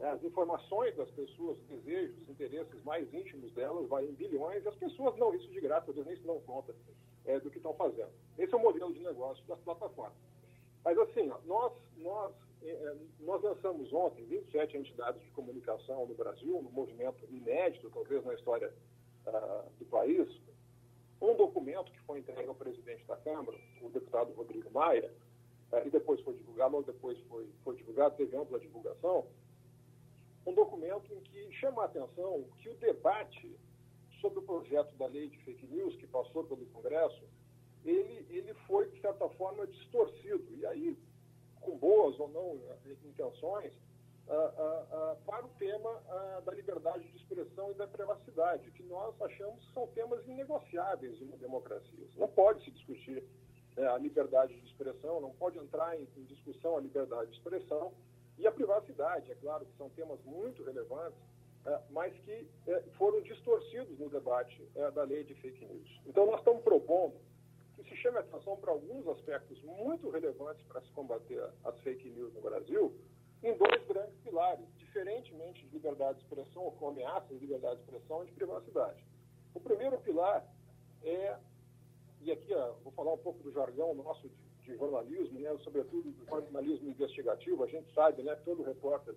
[0.00, 4.76] As informações das pessoas, os desejos, os interesses mais íntimos delas valem bilhões e as
[4.76, 6.74] pessoas não isso de graça, eles nem se dão conta
[7.24, 8.10] é, do que estão fazendo.
[8.38, 10.16] Esse é o modelo de negócio das plataformas.
[10.84, 12.32] Mas assim, ó, nós, nós,
[12.62, 18.24] é, é nós lançamos ontem 27 entidades de comunicação no Brasil, um movimento inédito, talvez
[18.24, 18.72] na história
[19.26, 20.28] uh, do país,
[21.20, 25.12] um documento que foi entregue ao presidente da Câmara, o deputado Rodrigo Maia,
[25.72, 29.26] uh, e depois foi divulgado, logo depois foi, foi divulgado, teve ampla divulgação,
[30.48, 33.54] um documento em que chama a atenção que o debate
[34.20, 37.22] sobre o projeto da lei de fake news que passou pelo Congresso,
[37.84, 40.56] ele, ele foi, de certa forma, distorcido.
[40.56, 40.98] E aí,
[41.60, 43.72] com boas ou não eh, intenções,
[44.28, 45.90] ah, ah, ah, para o tema
[46.44, 51.24] da liberdade de expressão e da privacidade, que nós achamos que são temas inegociáveis em
[51.24, 52.06] uma democracia.
[52.16, 53.22] Não pode se discutir
[53.76, 57.92] eh, a liberdade de expressão, não pode entrar em, em discussão a liberdade de expressão
[58.38, 61.18] e a privacidade, é claro, que são temas muito relevantes,
[61.66, 66.00] é, mas que é, foram distorcidos no debate é, da lei de fake news.
[66.06, 67.14] Então, nós estamos propondo
[67.76, 72.32] que se chame atenção para alguns aspectos muito relevantes para se combater as fake news
[72.34, 72.94] no Brasil,
[73.42, 77.82] em dois grandes pilares, diferentemente de liberdade de expressão, ou com ameaças de liberdade de
[77.82, 79.04] expressão e de privacidade.
[79.54, 80.44] O primeiro pilar
[81.02, 81.36] é,
[82.20, 86.10] e aqui ó, vou falar um pouco do jargão nosso de de jornalismo, né, sobretudo
[86.10, 89.14] do jornalismo investigativo, a gente sabe, né, todo repórter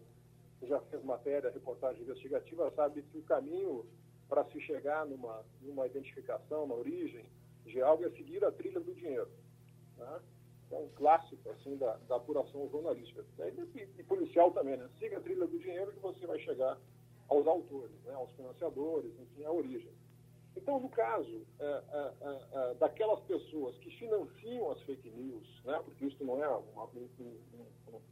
[0.60, 3.86] que já fez matéria, reportagem investigativa, sabe que o caminho
[4.30, 7.26] para se chegar numa, numa identificação, na origem
[7.66, 9.30] de algo, é seguir a trilha do dinheiro.
[9.98, 10.22] Né?
[10.72, 13.26] É um clássico assim, da, da apuração jornalística.
[13.40, 14.90] E, e, policial também, né?
[14.98, 16.80] Siga a trilha do dinheiro que você vai chegar
[17.28, 18.14] aos autores, né?
[18.14, 19.92] aos financiadores, enfim, à origem.
[20.56, 22.12] Então, no caso é, é,
[22.52, 26.90] é, daquelas pessoas que financiam as fake news, né, porque isso não é uma,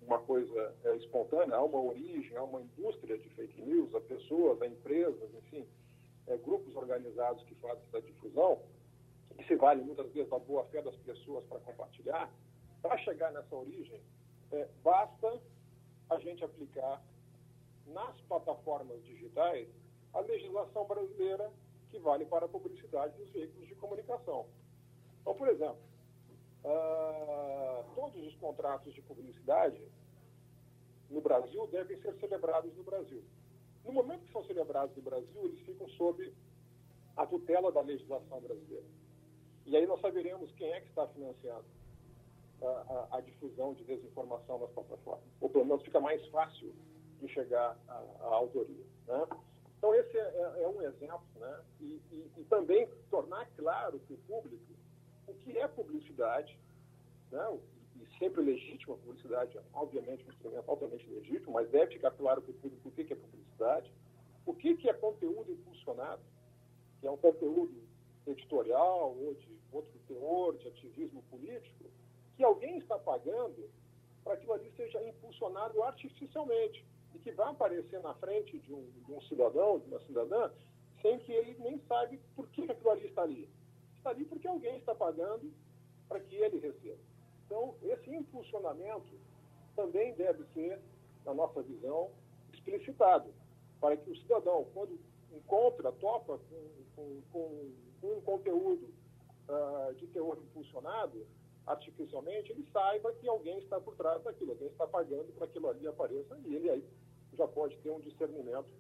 [0.02, 4.68] uma coisa espontânea, há uma origem, há uma indústria de fake news, há pessoas, há
[4.68, 5.68] empresas, enfim,
[6.44, 8.62] grupos organizados que fazem essa difusão,
[9.38, 12.32] que se vale muitas vezes da boa-fé das pessoas para compartilhar,
[12.82, 14.02] para chegar nessa origem,
[14.84, 15.42] basta
[16.10, 17.02] a gente aplicar
[17.88, 19.68] nas plataformas digitais
[20.14, 21.52] a legislação brasileira
[21.90, 24.46] que vale para a publicidade dos veículos de comunicação.
[25.22, 25.80] Então, por exemplo,
[26.64, 29.82] uh, todos os contratos de publicidade
[31.10, 33.24] no Brasil devem ser celebrados no Brasil.
[33.84, 36.34] No momento que são celebrados no Brasil, eles ficam sob
[37.18, 38.86] a tutela da legislação brasileira.
[39.66, 41.66] E aí nós saberemos quem é que está financiando
[42.62, 45.26] a, a, a difusão de desinformação nas plataformas.
[45.42, 46.74] Ou pelo menos fica mais fácil
[47.20, 48.86] de chegar à autoria.
[49.08, 49.28] Né?
[49.80, 51.62] Então, esse é, é, é um exemplo, né?
[51.80, 54.74] E, e, e, também tornar claro para o público
[55.26, 56.60] o que é publicidade,
[57.32, 57.60] né?
[57.96, 62.52] e sempre legítima, publicidade é, obviamente, um instrumento altamente legítimo, mas deve ficar claro para
[62.52, 63.94] o público o que é publicidade,
[64.46, 66.22] o que é conteúdo impulsionado,
[67.00, 67.82] que é um conteúdo
[68.28, 71.86] editorial ou de outro teor, de ativismo político,
[72.36, 73.70] que alguém está pagando
[74.26, 78.90] para que aquilo ali seja impulsionado artificialmente e que vai aparecer na frente de um,
[79.06, 80.52] de um cidadão, de uma cidadã,
[81.02, 83.50] sem que ele nem saiba por que aquilo ali está ali.
[83.98, 85.52] Está ali porque alguém está pagando
[86.08, 86.98] para que ele receba.
[87.46, 89.20] Então, esse impulsionamento
[89.76, 90.80] também deve ser,
[91.26, 92.12] na nossa visão,
[92.54, 93.34] explicitado,
[93.80, 95.00] para que o cidadão, quando
[95.32, 98.94] encontra, topa com, com, com, um conteúdo
[99.48, 101.26] uh, de teor impulsionado,
[101.70, 105.70] artificialmente, ele saiba que alguém está por trás daquilo, alguém está pagando para que aquilo
[105.70, 106.84] ali apareça e ele aí
[107.38, 108.74] já pode ter um discernimento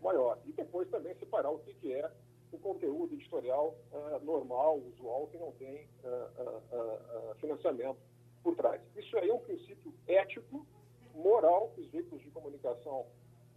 [0.00, 0.38] maior.
[0.46, 2.10] E depois também separar o que, que é
[2.52, 7.98] o conteúdo editorial uh, normal, usual, que não tem uh, uh, financiamento
[8.42, 8.80] por trás.
[8.96, 10.64] Isso aí é um princípio ético,
[11.12, 13.06] moral, que os veículos de comunicação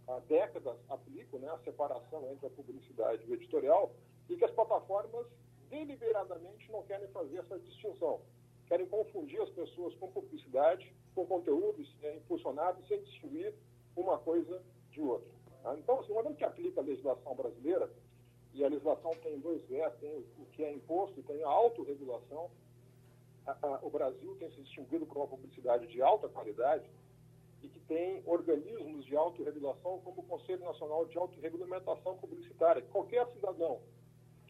[0.08, 3.94] há décadas aplicam, né, a separação entre a publicidade e o editorial,
[4.28, 5.26] e que as plataformas
[5.70, 8.20] deliberadamente não querem fazer essa distinção
[8.68, 13.54] querem confundir as pessoas com publicidade, com conteúdos é, impulsionados, sem distinguir
[13.96, 15.30] uma coisa de outra.
[15.62, 15.76] Tá?
[15.78, 17.90] Então, assim, uma vez que aplica a legislação brasileira,
[18.54, 22.50] e a legislação tem dois viés, tem o que é imposto e tem a autorregulação,
[23.46, 26.88] a, a, o Brasil tem se distinguido por uma publicidade de alta qualidade,
[27.62, 32.82] e que tem organismos de autorregulação, como o Conselho Nacional de Autorregulamentação Publicitária.
[32.90, 33.80] Qualquer cidadão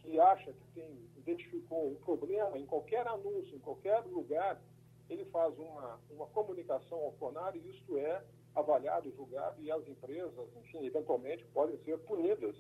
[0.03, 4.61] que acha que tem, identificou um problema em qualquer anúncio, em qualquer lugar,
[5.09, 8.23] ele faz uma, uma comunicação ao CONAR e isto é
[8.55, 12.57] avaliado, julgado e as empresas, enfim, eventualmente podem ser punidas.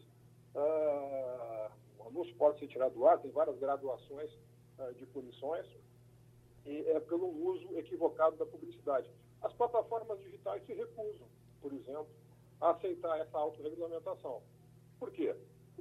[0.54, 4.30] Uh, o anúncio pode ser tirado do ar, tem várias graduações
[4.78, 5.66] uh, de punições,
[6.64, 9.10] e é pelo uso equivocado da publicidade.
[9.40, 11.26] As plataformas digitais se recusam,
[11.60, 12.08] por exemplo,
[12.60, 14.42] a aceitar essa autorregulamentação.
[14.98, 15.34] Por quê?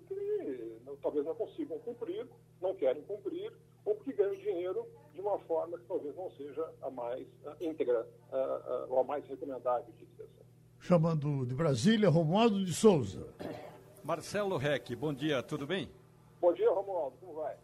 [0.08, 2.28] Porque não, talvez não consigam cumprir,
[2.62, 3.52] não querem cumprir,
[3.86, 8.08] ou porque ganham dinheiro de uma forma que talvez não seja a mais uh, íntegra
[8.32, 10.30] uh, uh, ou a mais recomendável de assim.
[10.80, 13.28] Chamando de Brasília, Romualdo de Souza.
[14.04, 15.90] Marcelo Reck, bom dia, tudo bem?
[16.40, 17.56] Bom dia, Romualdo, como vai?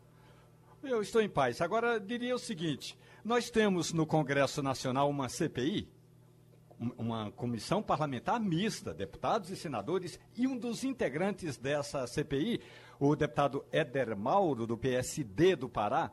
[0.83, 1.61] Eu estou em paz.
[1.61, 5.89] Agora, diria o seguinte: nós temos no Congresso Nacional uma CPI,
[6.79, 12.61] uma comissão parlamentar mista, deputados e senadores, e um dos integrantes dessa CPI,
[12.99, 16.11] o deputado Éder Mauro, do PSD do Pará,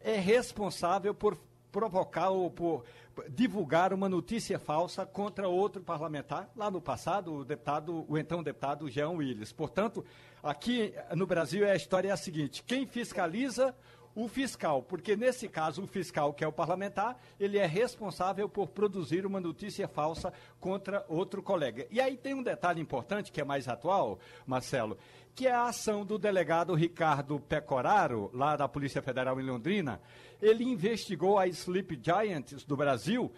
[0.00, 1.38] é responsável por
[1.70, 2.84] provocar ou por
[3.28, 8.88] divulgar uma notícia falsa contra outro parlamentar, lá no passado, o deputado, o então deputado
[8.88, 9.52] Jean Willis.
[9.52, 10.04] Portanto,
[10.42, 13.74] aqui no Brasil a história é a seguinte: quem fiscaliza
[14.16, 18.68] o fiscal, porque nesse caso o fiscal, que é o parlamentar, ele é responsável por
[18.68, 21.86] produzir uma notícia falsa contra outro colega.
[21.90, 24.96] E aí tem um detalhe importante que é mais atual, Marcelo,
[25.34, 30.00] que é a ação do delegado Ricardo Pecoraro, lá da Polícia Federal em Londrina.
[30.40, 33.30] Ele investigou a Sleep Giants do Brasil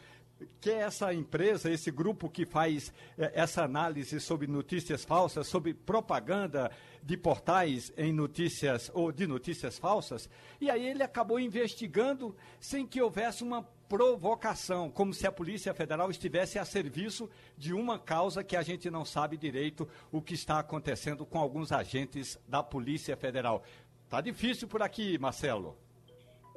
[0.60, 5.74] que é essa empresa, esse grupo que faz é, essa análise sobre notícias falsas, sobre
[5.74, 6.70] propaganda
[7.02, 10.28] de portais em notícias ou de notícias falsas,
[10.60, 16.10] e aí ele acabou investigando sem que houvesse uma provocação, como se a Polícia Federal
[16.10, 20.58] estivesse a serviço de uma causa que a gente não sabe direito o que está
[20.58, 23.62] acontecendo com alguns agentes da Polícia Federal.
[24.08, 25.76] Tá difícil por aqui, Marcelo.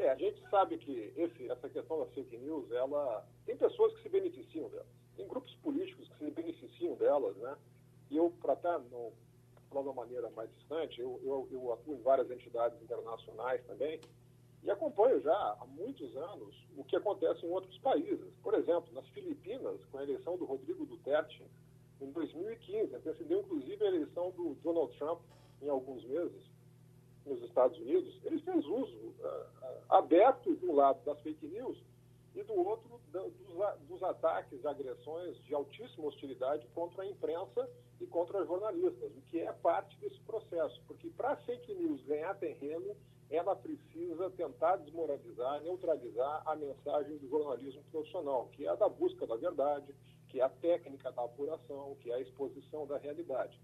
[0.01, 4.01] É, a gente sabe que esse, essa questão da fake news, ela tem pessoas que
[4.01, 7.55] se beneficiam dela, tem grupos políticos que se beneficiam delas, né?
[8.09, 9.13] E eu, para estar não
[9.69, 14.01] falar de uma maneira mais distante, eu, eu, eu atuo em várias entidades internacionais também
[14.63, 18.33] e acompanho já há muitos anos o que acontece em outros países.
[18.41, 21.45] Por exemplo, nas Filipinas, com a eleição do Rodrigo Duterte
[22.01, 25.21] em 2015, antecedeu inclusive a eleição do Donald Trump
[25.61, 26.50] em alguns meses
[27.25, 29.45] nos Estados Unidos, ele fez uso uh,
[29.89, 31.77] aberto do lado das fake news
[32.35, 37.69] e do outro da, dos, dos, ataques, agressões de altíssima hostilidade contra a imprensa
[37.99, 42.33] e contra jornalistas, o que é parte desse processo, porque para a fake news ganhar
[42.35, 42.95] terreno,
[43.29, 49.25] ela precisa tentar desmoralizar, neutralizar a mensagem do jornalismo profissional, que é a da busca
[49.25, 49.93] da verdade,
[50.27, 53.59] que é a técnica da apuração, que é a exposição da realidade.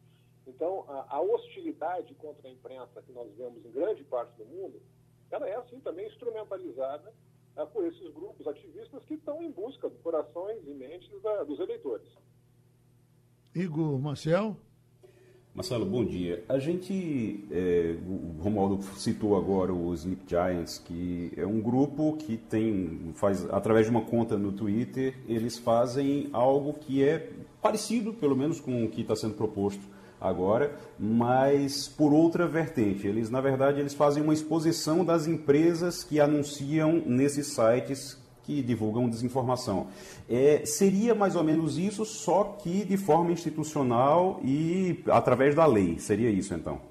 [0.48, 4.82] Então, a, a, hostilidade contra a imprensa que nós vemos em grande parte do mundo,
[5.30, 7.14] ela é assim também instrumentalizada
[7.58, 11.60] é, por esses grupos ativistas que estão em busca de corações e mentes da, dos
[11.60, 12.08] eleitores.
[13.54, 14.56] Igor Marcel?
[15.54, 16.46] Marcelo, bom dia.
[16.48, 22.38] A gente, é, o Romualdo citou agora o Sleep Giants, que é um grupo que
[22.38, 28.36] tem, faz, através de uma conta no Twitter, eles fazem algo que é parecido, pelo
[28.36, 33.08] menos, com o que está sendo proposto agora, mas por outra vertente.
[33.08, 39.10] Eles, na verdade, eles fazem uma exposição das empresas que anunciam nesses sites que divulgam
[39.10, 39.88] desinformação.
[40.30, 46.00] É, seria mais ou menos isso, só que de forma institucional e através da lei.
[46.00, 46.82] Seria isso, então?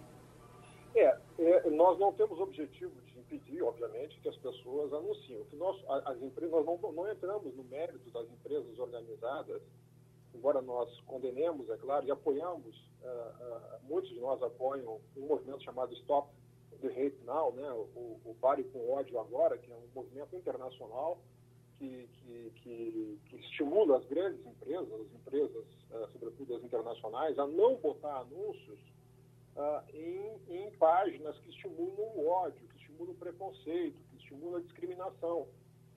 [0.95, 5.43] É, é nós não temos objetivo de impedir, obviamente, que as pessoas anunciem.
[5.51, 9.63] Que nós, as empresas, nós não, não entramos no mérito das empresas organizadas
[10.37, 15.63] embora nós condenemos, é claro, e apoiamos, uh, uh, muitos de nós apoiam um movimento
[15.63, 16.31] chamado Stop
[16.81, 21.19] the Hate Now, né, o, o Pare com Ódio Agora, que é um movimento internacional
[21.79, 27.47] que, que, que, que estimula as grandes empresas, as empresas, uh, sobretudo as internacionais, a
[27.47, 28.79] não botar anúncios
[29.95, 35.49] em, em páginas que estimulam o ódio, que estimulam o preconceito, que estimulam a discriminação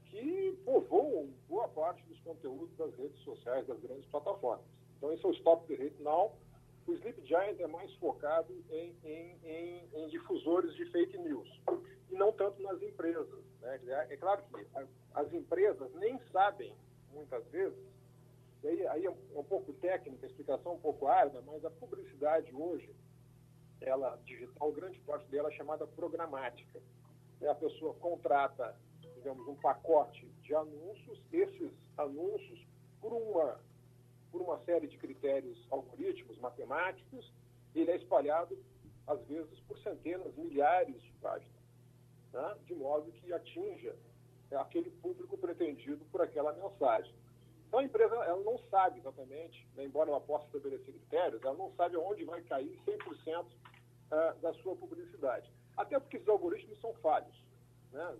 [0.09, 4.65] que povoam boa parte dos conteúdos das redes sociais, das grandes plataformas.
[4.97, 6.35] Então, esse é o Stop the Hate Now.
[6.87, 11.47] O Sleep Giant é mais focado em, em, em, em difusores de fake news,
[12.09, 13.43] e não tanto nas empresas.
[13.61, 13.79] Né?
[13.87, 14.67] É, é claro que
[15.13, 16.73] as empresas nem sabem,
[17.13, 17.77] muitas vezes,
[18.63, 22.53] e aí, aí é um pouco técnica, a explicação um pouco árdua, mas a publicidade
[22.53, 22.93] hoje,
[23.79, 26.81] ela digital, grande parte dela é chamada programática.
[27.47, 28.75] A pessoa contrata
[29.19, 31.21] digamos, um pacote de anúncios.
[31.31, 32.59] Esses anúncios,
[32.99, 33.59] por uma
[34.31, 37.33] por uma série de critérios, algoritmos matemáticos,
[37.73, 38.55] ele é espalhado,
[39.07, 41.61] às vezes, por centenas, milhares de páginas,
[42.31, 42.55] né?
[42.65, 43.95] de modo que atinja
[44.51, 47.13] aquele público pretendido por aquela mensagem.
[47.67, 51.71] Então a empresa ela não sabe exatamente, né, embora ela possa estabelecer critérios, ela não
[51.73, 55.51] sabe onde vai cair 100% uh, da sua publicidade.
[55.77, 57.35] Até porque esses algoritmos são falhos.
[57.91, 58.17] Né?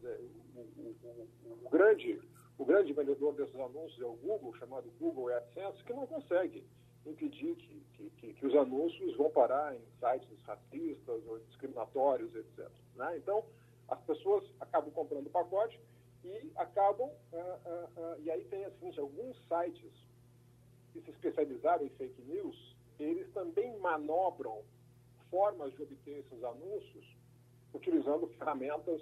[0.56, 2.22] O, o, o, o, grande,
[2.58, 6.64] o grande vendedor desses anúncios é o Google, chamado Google AdSense, que não consegue
[7.06, 12.70] impedir que, que, que, que os anúncios vão parar em sites racistas ou discriminatórios, etc.
[12.96, 13.18] Né?
[13.18, 13.44] Então,
[13.88, 15.80] as pessoas acabam comprando o pacote
[16.24, 19.92] e acabam, uh, uh, uh, e aí tem assim, alguns sites
[20.92, 24.62] que se especializaram em fake news, eles também manobram
[25.32, 27.06] formas de obter esses anúncios
[27.74, 29.02] utilizando ferramentas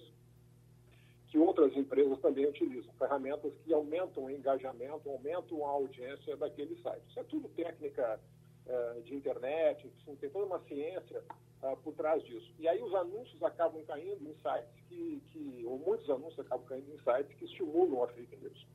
[1.27, 7.03] que outras empresas também utilizam, ferramentas que aumentam o engajamento, aumentam a audiência daquele site.
[7.09, 8.19] Isso é tudo técnica
[8.65, 11.21] uh, de internet, assim, tem toda uma ciência
[11.63, 12.53] uh, por trás disso.
[12.57, 16.93] E aí os anúncios acabam caindo em sites que, que, ou muitos anúncios acabam caindo
[16.93, 18.65] em sites que estimulam a fake news.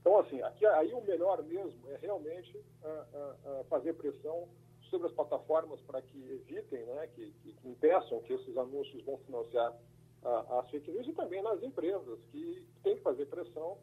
[0.00, 4.48] Então, assim, aqui, aí o melhor mesmo é realmente uh, fazer pressão
[4.88, 9.18] sobre as plataformas para que evitem, né, que, que, que impeçam que esses anúncios vão
[9.18, 9.74] financiar
[10.22, 13.78] as fake news e também nas empresas, que têm que fazer pressão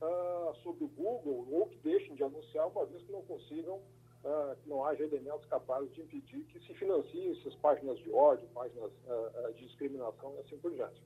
[0.00, 4.56] uh, sobre o Google ou que deixem de anunciar, uma vez que não consigam, uh,
[4.62, 8.90] que não haja elementos capazes de impedir que se financiem essas páginas de ódio, páginas
[8.90, 11.02] uh, de discriminação e assim por diante.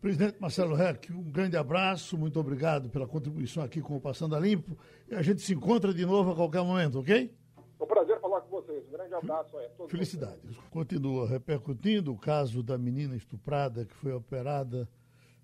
[0.00, 4.40] Presidente Marcelo Reck, um grande abraço, muito obrigado pela contribuição aqui com o Passando a
[4.40, 4.76] Limpo.
[5.08, 7.32] E a gente se encontra de novo a qualquer momento, ok?
[7.56, 8.86] É um prazer falar com vocês.
[8.86, 9.90] Um grande abraço a todos.
[9.90, 10.42] Felicidades.
[10.42, 10.68] Vocês.
[10.70, 14.88] Continua repercutindo o caso da menina estuprada que foi operada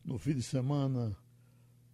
[0.04, 1.16] no fim de semana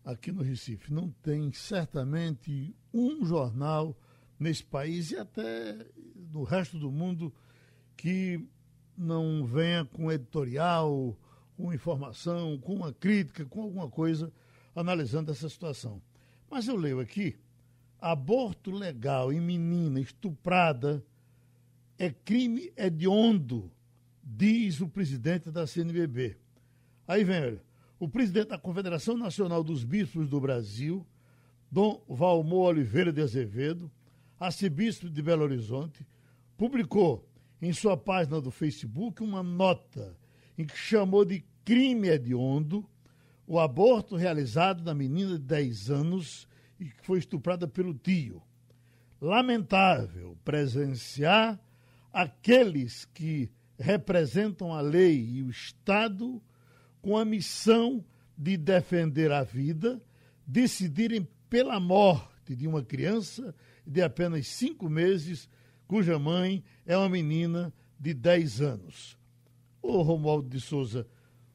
[0.05, 0.93] aqui no Recife.
[0.93, 3.97] Não tem certamente um jornal
[4.39, 5.87] nesse país e até
[6.32, 7.32] no resto do mundo
[7.97, 8.41] que
[8.97, 11.16] não venha com editorial,
[11.57, 14.32] com informação, com uma crítica, com alguma coisa
[14.74, 16.03] analisando essa situação.
[16.51, 17.37] Mas eu leio aqui
[17.99, 21.03] aborto legal em menina estuprada
[21.99, 23.70] é crime hediondo,
[24.22, 26.36] diz o presidente da CNBB.
[27.07, 27.62] Aí vem, olha,
[27.99, 31.07] o presidente da Confederação Nacional dos Bispos do Brasil,
[31.70, 33.90] Dom Valmor Oliveira de Azevedo,
[34.38, 36.07] arcebispo de Belo Horizonte,
[36.57, 37.26] publicou
[37.61, 40.16] em sua página do Facebook uma nota
[40.59, 42.86] em que chamou de crime hediondo
[43.47, 48.42] o aborto realizado na menina de 10 anos e que foi estuprada pelo tio.
[49.20, 51.59] Lamentável presenciar
[52.16, 56.42] aqueles que representam a lei e o Estado
[57.02, 58.02] com a missão
[58.38, 60.02] de defender a vida,
[60.46, 63.54] decidirem pela morte de uma criança
[63.86, 65.46] de apenas cinco meses,
[65.86, 69.18] cuja mãe é uma menina de 10 anos.
[69.82, 71.06] Ô Romualdo de Souza,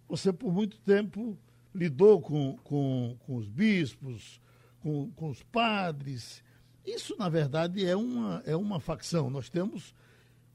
[0.07, 1.39] você por muito tempo
[1.73, 4.39] lidou com, com, com os bispos,
[4.79, 6.43] com, com os padres.
[6.85, 9.27] Isso, na verdade, é uma, é uma facção.
[9.27, 9.95] Nós temos,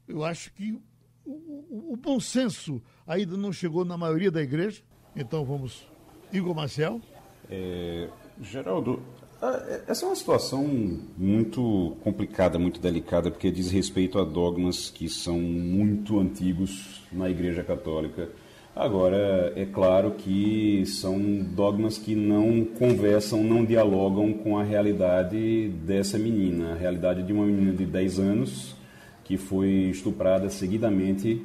[0.09, 0.79] eu acho que
[1.25, 4.83] o, o, o bom senso ainda não chegou na maioria da igreja.
[5.15, 5.87] Então vamos.
[6.33, 7.01] Igor Marcel.
[7.49, 8.09] É,
[8.41, 9.01] Geraldo,
[9.87, 10.65] essa é uma situação
[11.17, 17.63] muito complicada, muito delicada, porque diz respeito a dogmas que são muito antigos na Igreja
[17.63, 18.29] Católica
[18.77, 26.19] Agora, é claro que são dogmas que não conversam, não dialogam com a realidade dessa
[26.19, 28.76] menina, a realidade de uma menina de 10 anos
[29.27, 31.43] que foi estuprada seguidamente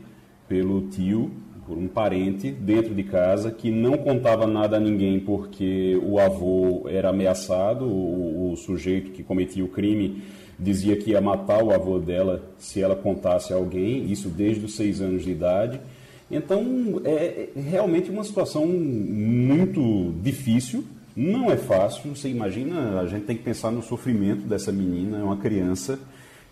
[0.47, 1.31] pelo tio,
[1.65, 6.85] por um parente dentro de casa que não contava nada a ninguém porque o avô
[6.87, 10.21] era ameaçado, o, o sujeito que cometia o crime
[10.59, 14.75] dizia que ia matar o avô dela se ela contasse a alguém, isso desde os
[14.75, 15.81] seis anos de idade.
[16.29, 20.83] Então, é, é realmente uma situação muito difícil,
[21.15, 22.15] não é fácil.
[22.15, 25.99] Você imagina, a gente tem que pensar no sofrimento dessa menina, é uma criança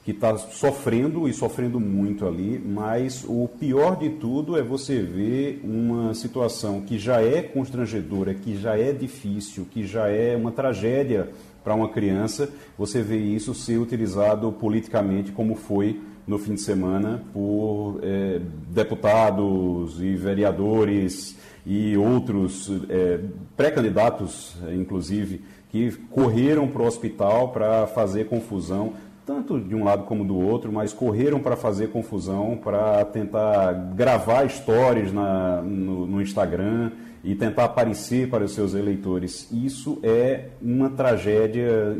[0.09, 5.61] que está sofrendo e sofrendo muito ali, mas o pior de tudo é você ver
[5.63, 11.29] uma situação que já é constrangedora, que já é difícil, que já é uma tragédia
[11.63, 17.21] para uma criança, você vê isso ser utilizado politicamente como foi no fim de semana
[17.31, 21.37] por é, deputados e vereadores
[21.67, 23.19] e outros é,
[23.55, 28.93] pré-candidatos, inclusive, que correram para o hospital para fazer confusão,
[29.29, 34.49] tanto de um lado como do outro, mas correram para fazer confusão, para tentar gravar
[34.49, 36.89] stories na, no, no Instagram
[37.23, 39.47] e tentar aparecer para os seus eleitores.
[39.51, 41.95] Isso é uma tragédia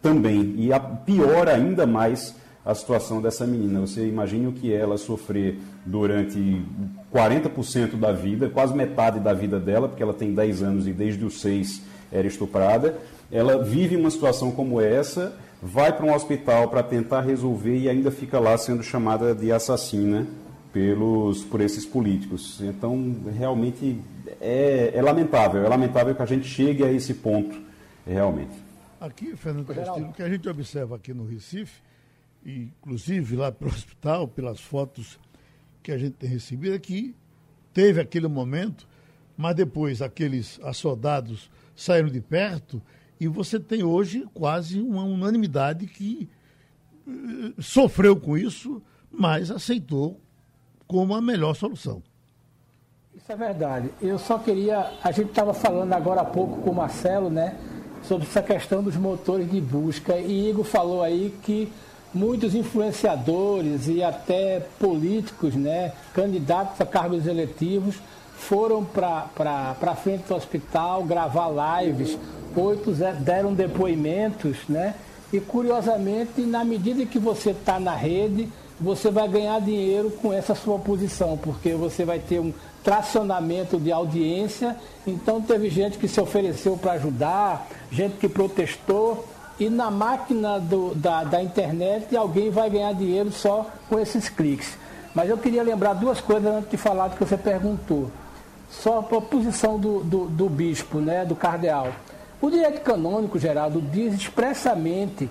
[0.00, 0.54] também.
[0.56, 3.80] E a, piora ainda mais a situação dessa menina.
[3.80, 6.62] Você imagina o que ela sofrer durante
[7.12, 11.24] 40% da vida, quase metade da vida dela, porque ela tem 10 anos e desde
[11.24, 12.96] os 6 era estuprada.
[13.32, 18.10] Ela vive uma situação como essa, vai para um hospital para tentar resolver e ainda
[18.10, 20.26] fica lá sendo chamada de assassina
[20.72, 22.60] pelos por esses políticos.
[22.60, 24.00] Então, realmente
[24.40, 25.64] é, é lamentável.
[25.64, 27.60] É lamentável que a gente chegue a esse ponto,
[28.06, 28.52] realmente.
[29.00, 31.80] Aqui, Fernando Castilho, o que a gente observa aqui no Recife,
[32.44, 35.18] inclusive lá pelo hospital, pelas fotos
[35.82, 37.14] que a gente tem recebido, é que
[37.72, 38.88] teve aquele momento,
[39.36, 42.82] mas depois aqueles assodados saíram de perto
[43.20, 46.28] e você tem hoje quase uma unanimidade que
[47.06, 50.20] uh, sofreu com isso, mas aceitou
[50.86, 52.02] como a melhor solução.
[53.14, 53.90] Isso é verdade.
[54.00, 54.92] Eu só queria.
[55.02, 57.56] A gente estava falando agora há pouco com o Marcelo, né?
[58.04, 60.16] Sobre essa questão dos motores de busca.
[60.16, 61.70] E Igor falou aí que
[62.14, 67.96] muitos influenciadores e até políticos, né, candidatos a cargos eletivos,
[68.36, 71.50] foram para frente do hospital gravar
[71.82, 72.16] lives,
[72.56, 74.94] oito deram depoimentos, né?
[75.32, 78.48] E curiosamente, na medida que você está na rede,
[78.80, 83.92] você vai ganhar dinheiro com essa sua posição, porque você vai ter um tracionamento de
[83.92, 84.76] audiência.
[85.06, 89.26] Então teve gente que se ofereceu para ajudar, gente que protestou,
[89.58, 94.78] e na máquina do, da, da internet alguém vai ganhar dinheiro só com esses cliques.
[95.14, 98.10] Mas eu queria lembrar duas coisas antes de falar do que você perguntou.
[98.70, 101.88] Só a posição do, do, do bispo, né, do cardeal.
[102.40, 105.28] O direito canônico, Geraldo, diz expressamente,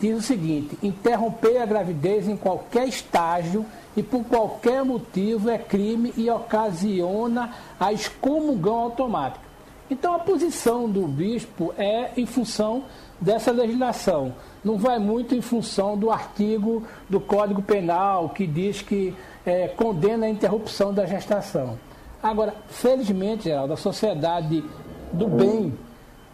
[0.00, 3.64] diz o seguinte, interromper a gravidez em qualquer estágio
[3.96, 9.52] e por qualquer motivo é crime e ocasiona a excomunhão automática.
[9.88, 12.84] Então a posição do bispo é em função
[13.20, 14.34] dessa legislação.
[14.64, 19.14] Não vai muito em função do artigo do Código Penal que diz que
[19.44, 21.78] é, condena a interrupção da gestação.
[22.22, 24.64] Agora, felizmente, Geraldo, a sociedade
[25.12, 25.74] do bem,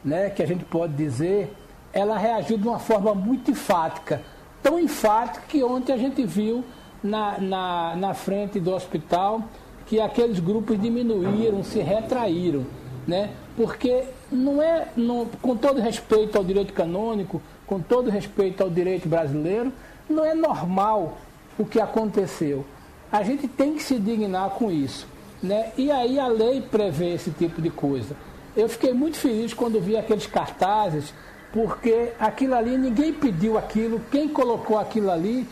[0.04, 1.52] né, que a gente pode dizer,
[1.92, 4.22] ela reagiu de uma forma muito enfática.
[4.62, 6.64] Tão enfática que ontem a gente viu
[7.02, 9.42] na, na, na frente do hospital
[9.86, 12.66] que aqueles grupos diminuíram, se retraíram.
[13.06, 13.30] Né?
[13.56, 19.08] Porque não é, não, com todo respeito ao direito canônico, com todo respeito ao direito
[19.08, 19.72] brasileiro,
[20.08, 21.16] não é normal
[21.58, 22.64] o que aconteceu.
[23.10, 25.06] A gente tem que se dignar com isso.
[25.42, 25.72] Né?
[25.76, 28.14] E aí a lei prevê esse tipo de coisa.
[28.58, 31.14] Eu fiquei muito feliz quando vi aqueles cartazes,
[31.52, 35.46] porque aquilo ali, ninguém pediu aquilo, quem colocou aquilo ali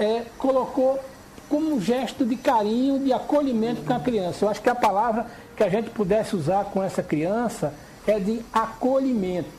[0.00, 0.98] é, colocou
[1.50, 4.46] como um gesto de carinho, de acolhimento com a criança.
[4.46, 7.74] Eu acho que a palavra que a gente pudesse usar com essa criança
[8.06, 9.50] é de acolhimento.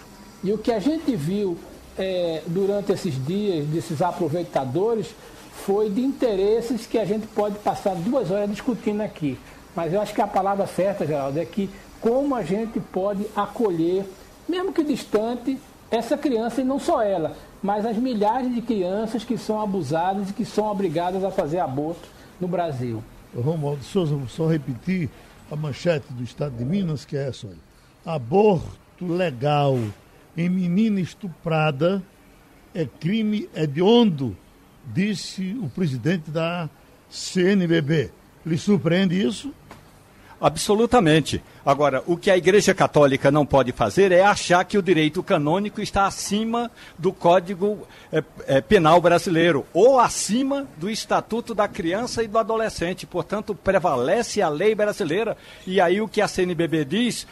[0.43, 1.55] E o que a gente viu
[1.99, 5.13] é, durante esses dias desses aproveitadores
[5.51, 9.37] foi de interesses que a gente pode passar duas horas discutindo aqui.
[9.75, 11.69] Mas eu acho que a palavra certa, Geraldo, é que
[12.01, 14.05] como a gente pode acolher,
[14.47, 15.57] mesmo que distante,
[15.89, 20.33] essa criança e não só ela, mas as milhares de crianças que são abusadas e
[20.33, 22.07] que são obrigadas a fazer aborto
[22.39, 23.03] no Brasil.
[23.35, 25.09] Romualdo Souza, só repetir
[25.51, 27.47] a manchete do Estado de Minas, que é essa.
[28.05, 29.77] Aborto legal
[30.35, 32.01] em menina estuprada
[32.73, 34.37] é crime hediondo,
[34.85, 36.69] disse o presidente da
[37.09, 38.11] CNBB.
[38.45, 39.51] Lhe surpreende isso?
[40.39, 41.43] Absolutamente.
[41.65, 45.81] Agora, o que a Igreja Católica não pode fazer é achar que o direito canônico
[45.81, 52.27] está acima do Código é, é, Penal brasileiro ou acima do Estatuto da Criança e
[52.27, 53.07] do Adolescente.
[53.07, 55.35] Portanto, prevalece a lei brasileira.
[55.65, 57.27] E aí o que a CNBB diz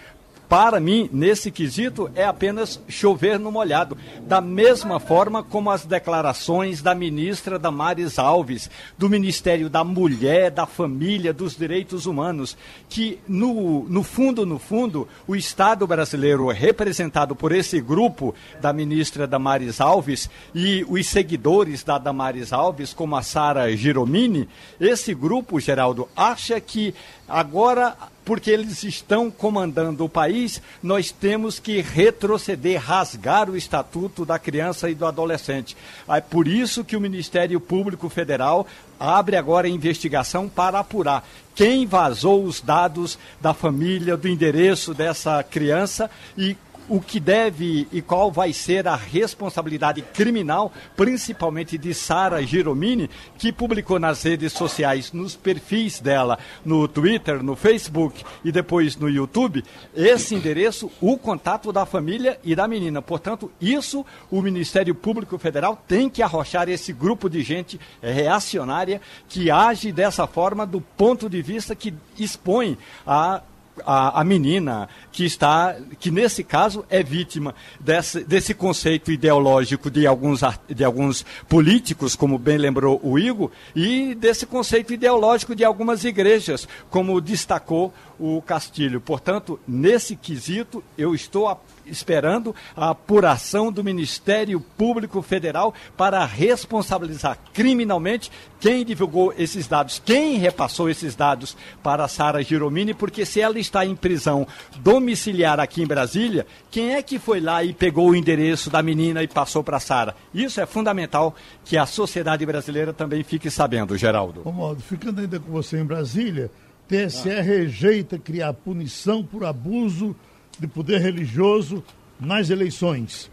[0.48, 3.98] para mim, nesse quesito, é apenas chover no molhado.
[4.22, 10.66] Da mesma forma como as declarações da ministra Damares Alves, do Ministério da Mulher, da
[10.66, 12.58] Família, dos Direitos Humanos,
[12.90, 19.28] que no, no fundo, no fundo, o Estado brasileiro, representado por esse grupo da ministra
[19.28, 24.48] Damares Alves e os seguidores da Damares Alves, como a Sara Giromini,
[24.80, 26.94] esse grupo, Geraldo, acha que
[27.28, 34.40] agora porque eles estão comandando o país, nós temos que retroceder, rasgar o Estatuto da
[34.40, 35.78] Criança e do Adolescente.
[36.10, 38.68] É por isso que o Ministério Público Federal
[39.00, 41.24] abre agora a investigação para apurar
[41.54, 46.58] quem vazou os dados da família, do endereço dessa criança e
[46.88, 53.52] o que deve e qual vai ser a responsabilidade criminal, principalmente de Sara Giromini, que
[53.52, 59.64] publicou nas redes sociais, nos perfis dela, no Twitter, no Facebook e depois no YouTube,
[59.96, 63.02] esse endereço, o contato da família e da menina.
[63.02, 69.50] Portanto, isso o Ministério Público Federal tem que arrochar esse grupo de gente reacionária que
[69.50, 73.42] age dessa forma do ponto de vista que expõe a
[73.86, 80.06] a, a, menina que está, que nesse caso é vítima desse, desse conceito ideológico de
[80.06, 86.04] alguns, de alguns políticos, como bem lembrou o Igor, e desse conceito ideológico de algumas
[86.04, 89.02] igrejas, como destacou o Castilho.
[89.02, 97.38] Portanto, nesse quesito, eu estou a esperando a apuração do Ministério Público Federal para responsabilizar
[97.54, 103.60] criminalmente quem divulgou esses dados, quem repassou esses dados para Sara Giromini, porque se ela
[103.60, 108.16] está em prisão domiciliar aqui em Brasília, quem é que foi lá e pegou o
[108.16, 110.16] endereço da menina e passou para Sara?
[110.34, 114.42] Isso é fundamental que a sociedade brasileira também fique sabendo, Geraldo.
[114.42, 116.50] Romualdo, ficando ainda com você em Brasília,
[116.88, 117.42] TSE ah.
[117.42, 120.16] rejeita criar punição por abuso
[120.60, 121.84] de poder religioso
[122.20, 123.30] nas eleições.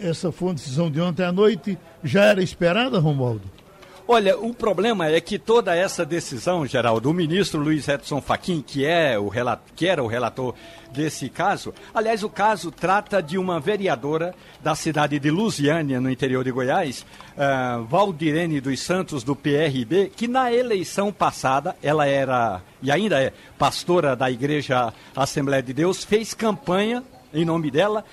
[0.00, 1.78] Essa foi uma decisão de ontem à noite.
[2.02, 3.42] Já era esperada, Romualdo?
[4.06, 8.84] Olha, o problema é que toda essa decisão, Geraldo, o ministro Luiz Edson Fachin, que,
[8.84, 9.30] é o
[9.74, 10.54] que era o relator
[10.92, 16.44] desse caso, aliás, o caso trata de uma vereadora da cidade de Lusiânia, no interior
[16.44, 22.92] de Goiás, uh, Valdirene dos Santos, do PRB, que na eleição passada, ela era, e
[22.92, 27.02] ainda é, pastora da Igreja Assembleia de Deus, fez campanha
[27.32, 28.04] em nome dela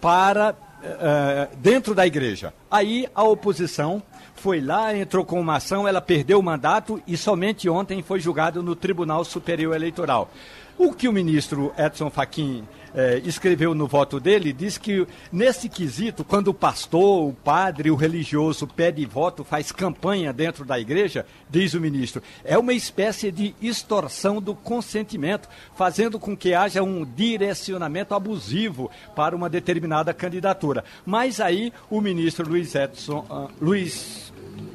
[0.00, 2.54] para uh, dentro da igreja.
[2.70, 4.00] Aí a oposição
[4.40, 8.62] foi lá, entrou com uma ação, ela perdeu o mandato e somente ontem foi julgado
[8.62, 10.30] no Tribunal Superior Eleitoral.
[10.78, 12.64] O que o ministro Edson Fachin
[12.94, 17.94] eh, escreveu no voto dele diz que nesse quesito, quando o pastor, o padre, o
[17.94, 23.54] religioso pede voto, faz campanha dentro da igreja, diz o ministro, é uma espécie de
[23.60, 30.82] extorsão do consentimento, fazendo com que haja um direcionamento abusivo para uma determinada candidatura.
[31.04, 34.29] Mas aí o ministro Luiz Edson, uh, Luiz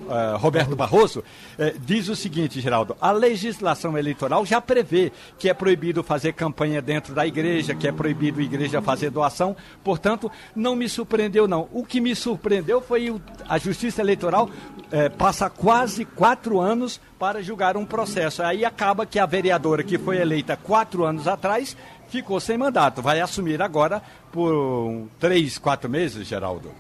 [0.06, 5.54] uh, Roberto Barroso, uh, diz o seguinte, Geraldo: a legislação eleitoral já prevê que é
[5.54, 10.76] proibido fazer campanha dentro da igreja, que é proibido a igreja fazer doação, portanto, não
[10.76, 11.68] me surpreendeu, não.
[11.72, 17.42] O que me surpreendeu foi o, a Justiça Eleitoral uh, passa quase quatro anos para
[17.42, 18.44] julgar um processo.
[18.44, 21.76] Aí acaba que a vereadora que foi eleita quatro anos atrás
[22.08, 23.02] ficou sem mandato.
[23.02, 24.02] Vai assumir agora
[24.32, 26.72] por três, quatro meses, Geraldo.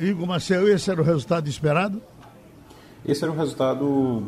[0.00, 2.02] Igor Marcel, esse era o resultado esperado?
[3.06, 4.22] Esse era o resultado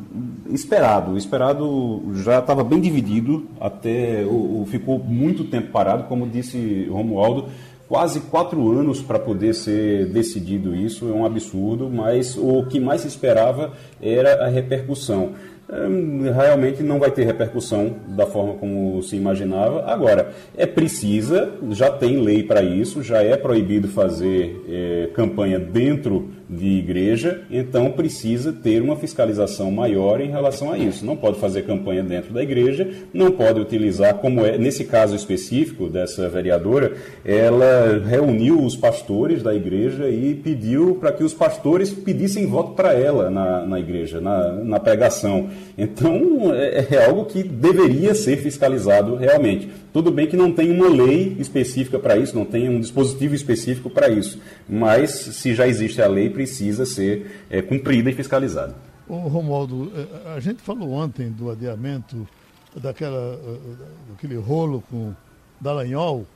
[0.50, 1.12] esperado.
[1.12, 7.48] O esperado já estava bem dividido, até o, ficou muito tempo parado, como disse Romualdo,
[7.88, 13.02] quase quatro anos para poder ser decidido isso, é um absurdo, mas o que mais
[13.02, 15.32] se esperava era a repercussão.
[15.70, 19.84] Hum, realmente não vai ter repercussão da forma como se imaginava.
[19.86, 26.30] Agora, é precisa, já tem lei para isso, já é proibido fazer é, campanha dentro
[26.52, 31.04] de igreja, então precisa ter uma fiscalização maior em relação a isso.
[31.04, 35.88] Não pode fazer campanha dentro da igreja, não pode utilizar, como é nesse caso específico
[35.88, 36.92] dessa vereadora,
[37.24, 42.92] ela reuniu os pastores da igreja e pediu para que os pastores pedissem voto para
[42.92, 45.48] ela na, na igreja, na, na pregação.
[45.78, 49.68] Então é, é algo que deveria ser fiscalizado realmente.
[49.92, 53.90] Tudo bem que não tem uma lei específica para isso, não tem um dispositivo específico
[53.90, 58.74] para isso, mas se já existe a lei, precisa ser é, cumprida e fiscalizada.
[59.06, 62.26] Romualdo, é, a gente falou ontem do adiamento
[62.74, 65.12] daquela, é, daquele rolo com
[65.60, 66.26] Dallagnol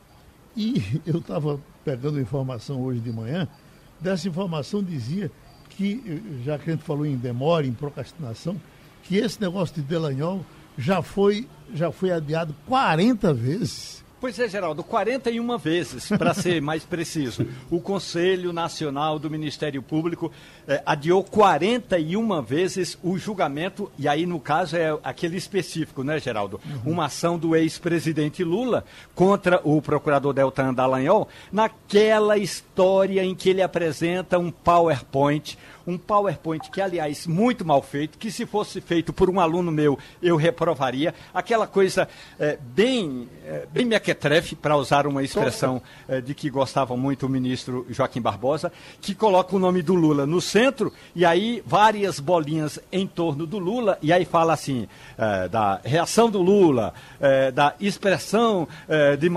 [0.55, 3.49] e eu estava pegando informação hoje de manhã,
[3.99, 5.31] dessa informação dizia
[5.71, 8.61] que, já que a gente falou em demora, em procrastinação,
[9.05, 10.45] que esse negócio de Dallagnol
[10.79, 14.05] já foi, já foi adiado 40 vezes.
[14.19, 17.47] Pois é, Geraldo, 41 vezes, para ser mais preciso.
[17.71, 20.33] O Conselho Nacional do Ministério Público
[20.67, 26.59] eh, adiou 41 vezes o julgamento, e aí no caso é aquele específico, né, Geraldo?
[26.65, 26.93] Uhum.
[26.93, 33.61] Uma ação do ex-presidente Lula contra o procurador Deltan Dallagnol, naquela história em que ele
[33.61, 39.31] apresenta um PowerPoint um PowerPoint que, aliás, muito mal feito, que se fosse feito por
[39.31, 41.15] um aluno meu, eu reprovaria.
[41.33, 42.09] Aquela coisa
[42.39, 47.29] é, bem, é, bem mequetrefe, para usar uma expressão eh, de que gostava muito o
[47.29, 52.79] ministro Joaquim Barbosa, que coloca o nome do Lula no centro e aí várias bolinhas
[52.91, 54.89] em torno do Lula e aí fala assim
[55.51, 56.93] da reação do Lula,
[57.55, 58.69] da expressão
[59.19, 59.29] de,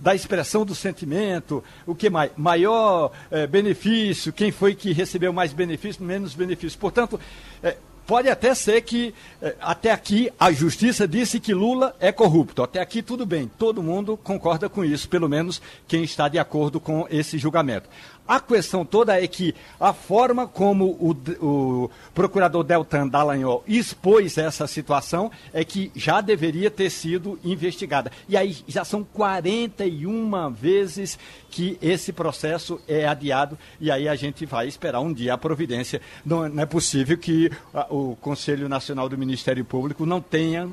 [0.00, 2.30] da expressão do sentimento, o que mais?
[2.36, 3.10] Maior
[3.50, 6.78] benefício, quem foi que recebeu mais benefício, menos benefício.
[6.78, 7.18] Portanto,
[7.62, 7.76] eh,
[8.08, 12.62] Pode até ser que eh, até aqui a justiça disse que Lula é corrupto.
[12.62, 16.80] Até aqui tudo bem, todo mundo concorda com isso, pelo menos quem está de acordo
[16.80, 17.86] com esse julgamento.
[18.28, 24.66] A questão toda é que a forma como o, o procurador Deltan Dallagnol expôs essa
[24.66, 28.12] situação é que já deveria ter sido investigada.
[28.28, 31.18] E aí já são 41 vezes
[31.50, 36.02] que esse processo é adiado e aí a gente vai esperar um dia a providência.
[36.22, 40.68] Não, não é possível que a, o Conselho Nacional do Ministério Público não tenha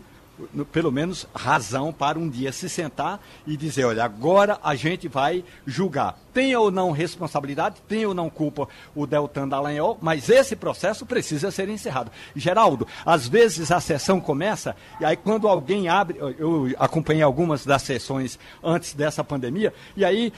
[0.71, 5.43] pelo menos razão para um dia se sentar e dizer, olha, agora a gente vai
[5.65, 6.17] julgar.
[6.33, 11.49] Tem ou não responsabilidade, tem ou não culpa o Deltan Dallagnol, mas esse processo precisa
[11.49, 12.11] ser encerrado.
[12.35, 17.83] Geraldo, às vezes a sessão começa, e aí quando alguém abre, eu acompanhei algumas das
[17.83, 20.33] sessões antes dessa pandemia, e aí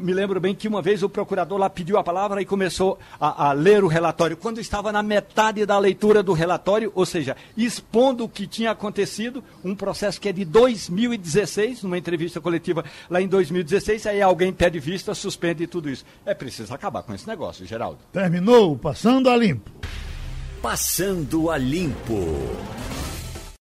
[0.00, 3.48] me lembro bem que uma vez o procurador lá pediu a palavra e começou a,
[3.48, 4.38] a ler o relatório.
[4.38, 9.41] Quando estava na metade da leitura do relatório, ou seja, expondo o que tinha acontecido,
[9.64, 14.78] um processo que é de 2016, numa entrevista coletiva lá em 2016, aí alguém pede
[14.78, 16.04] vista, suspende tudo isso.
[16.24, 17.98] É preciso acabar com esse negócio, Geraldo.
[18.12, 19.70] Terminou, passando a limpo.
[20.60, 22.18] Passando a limpo.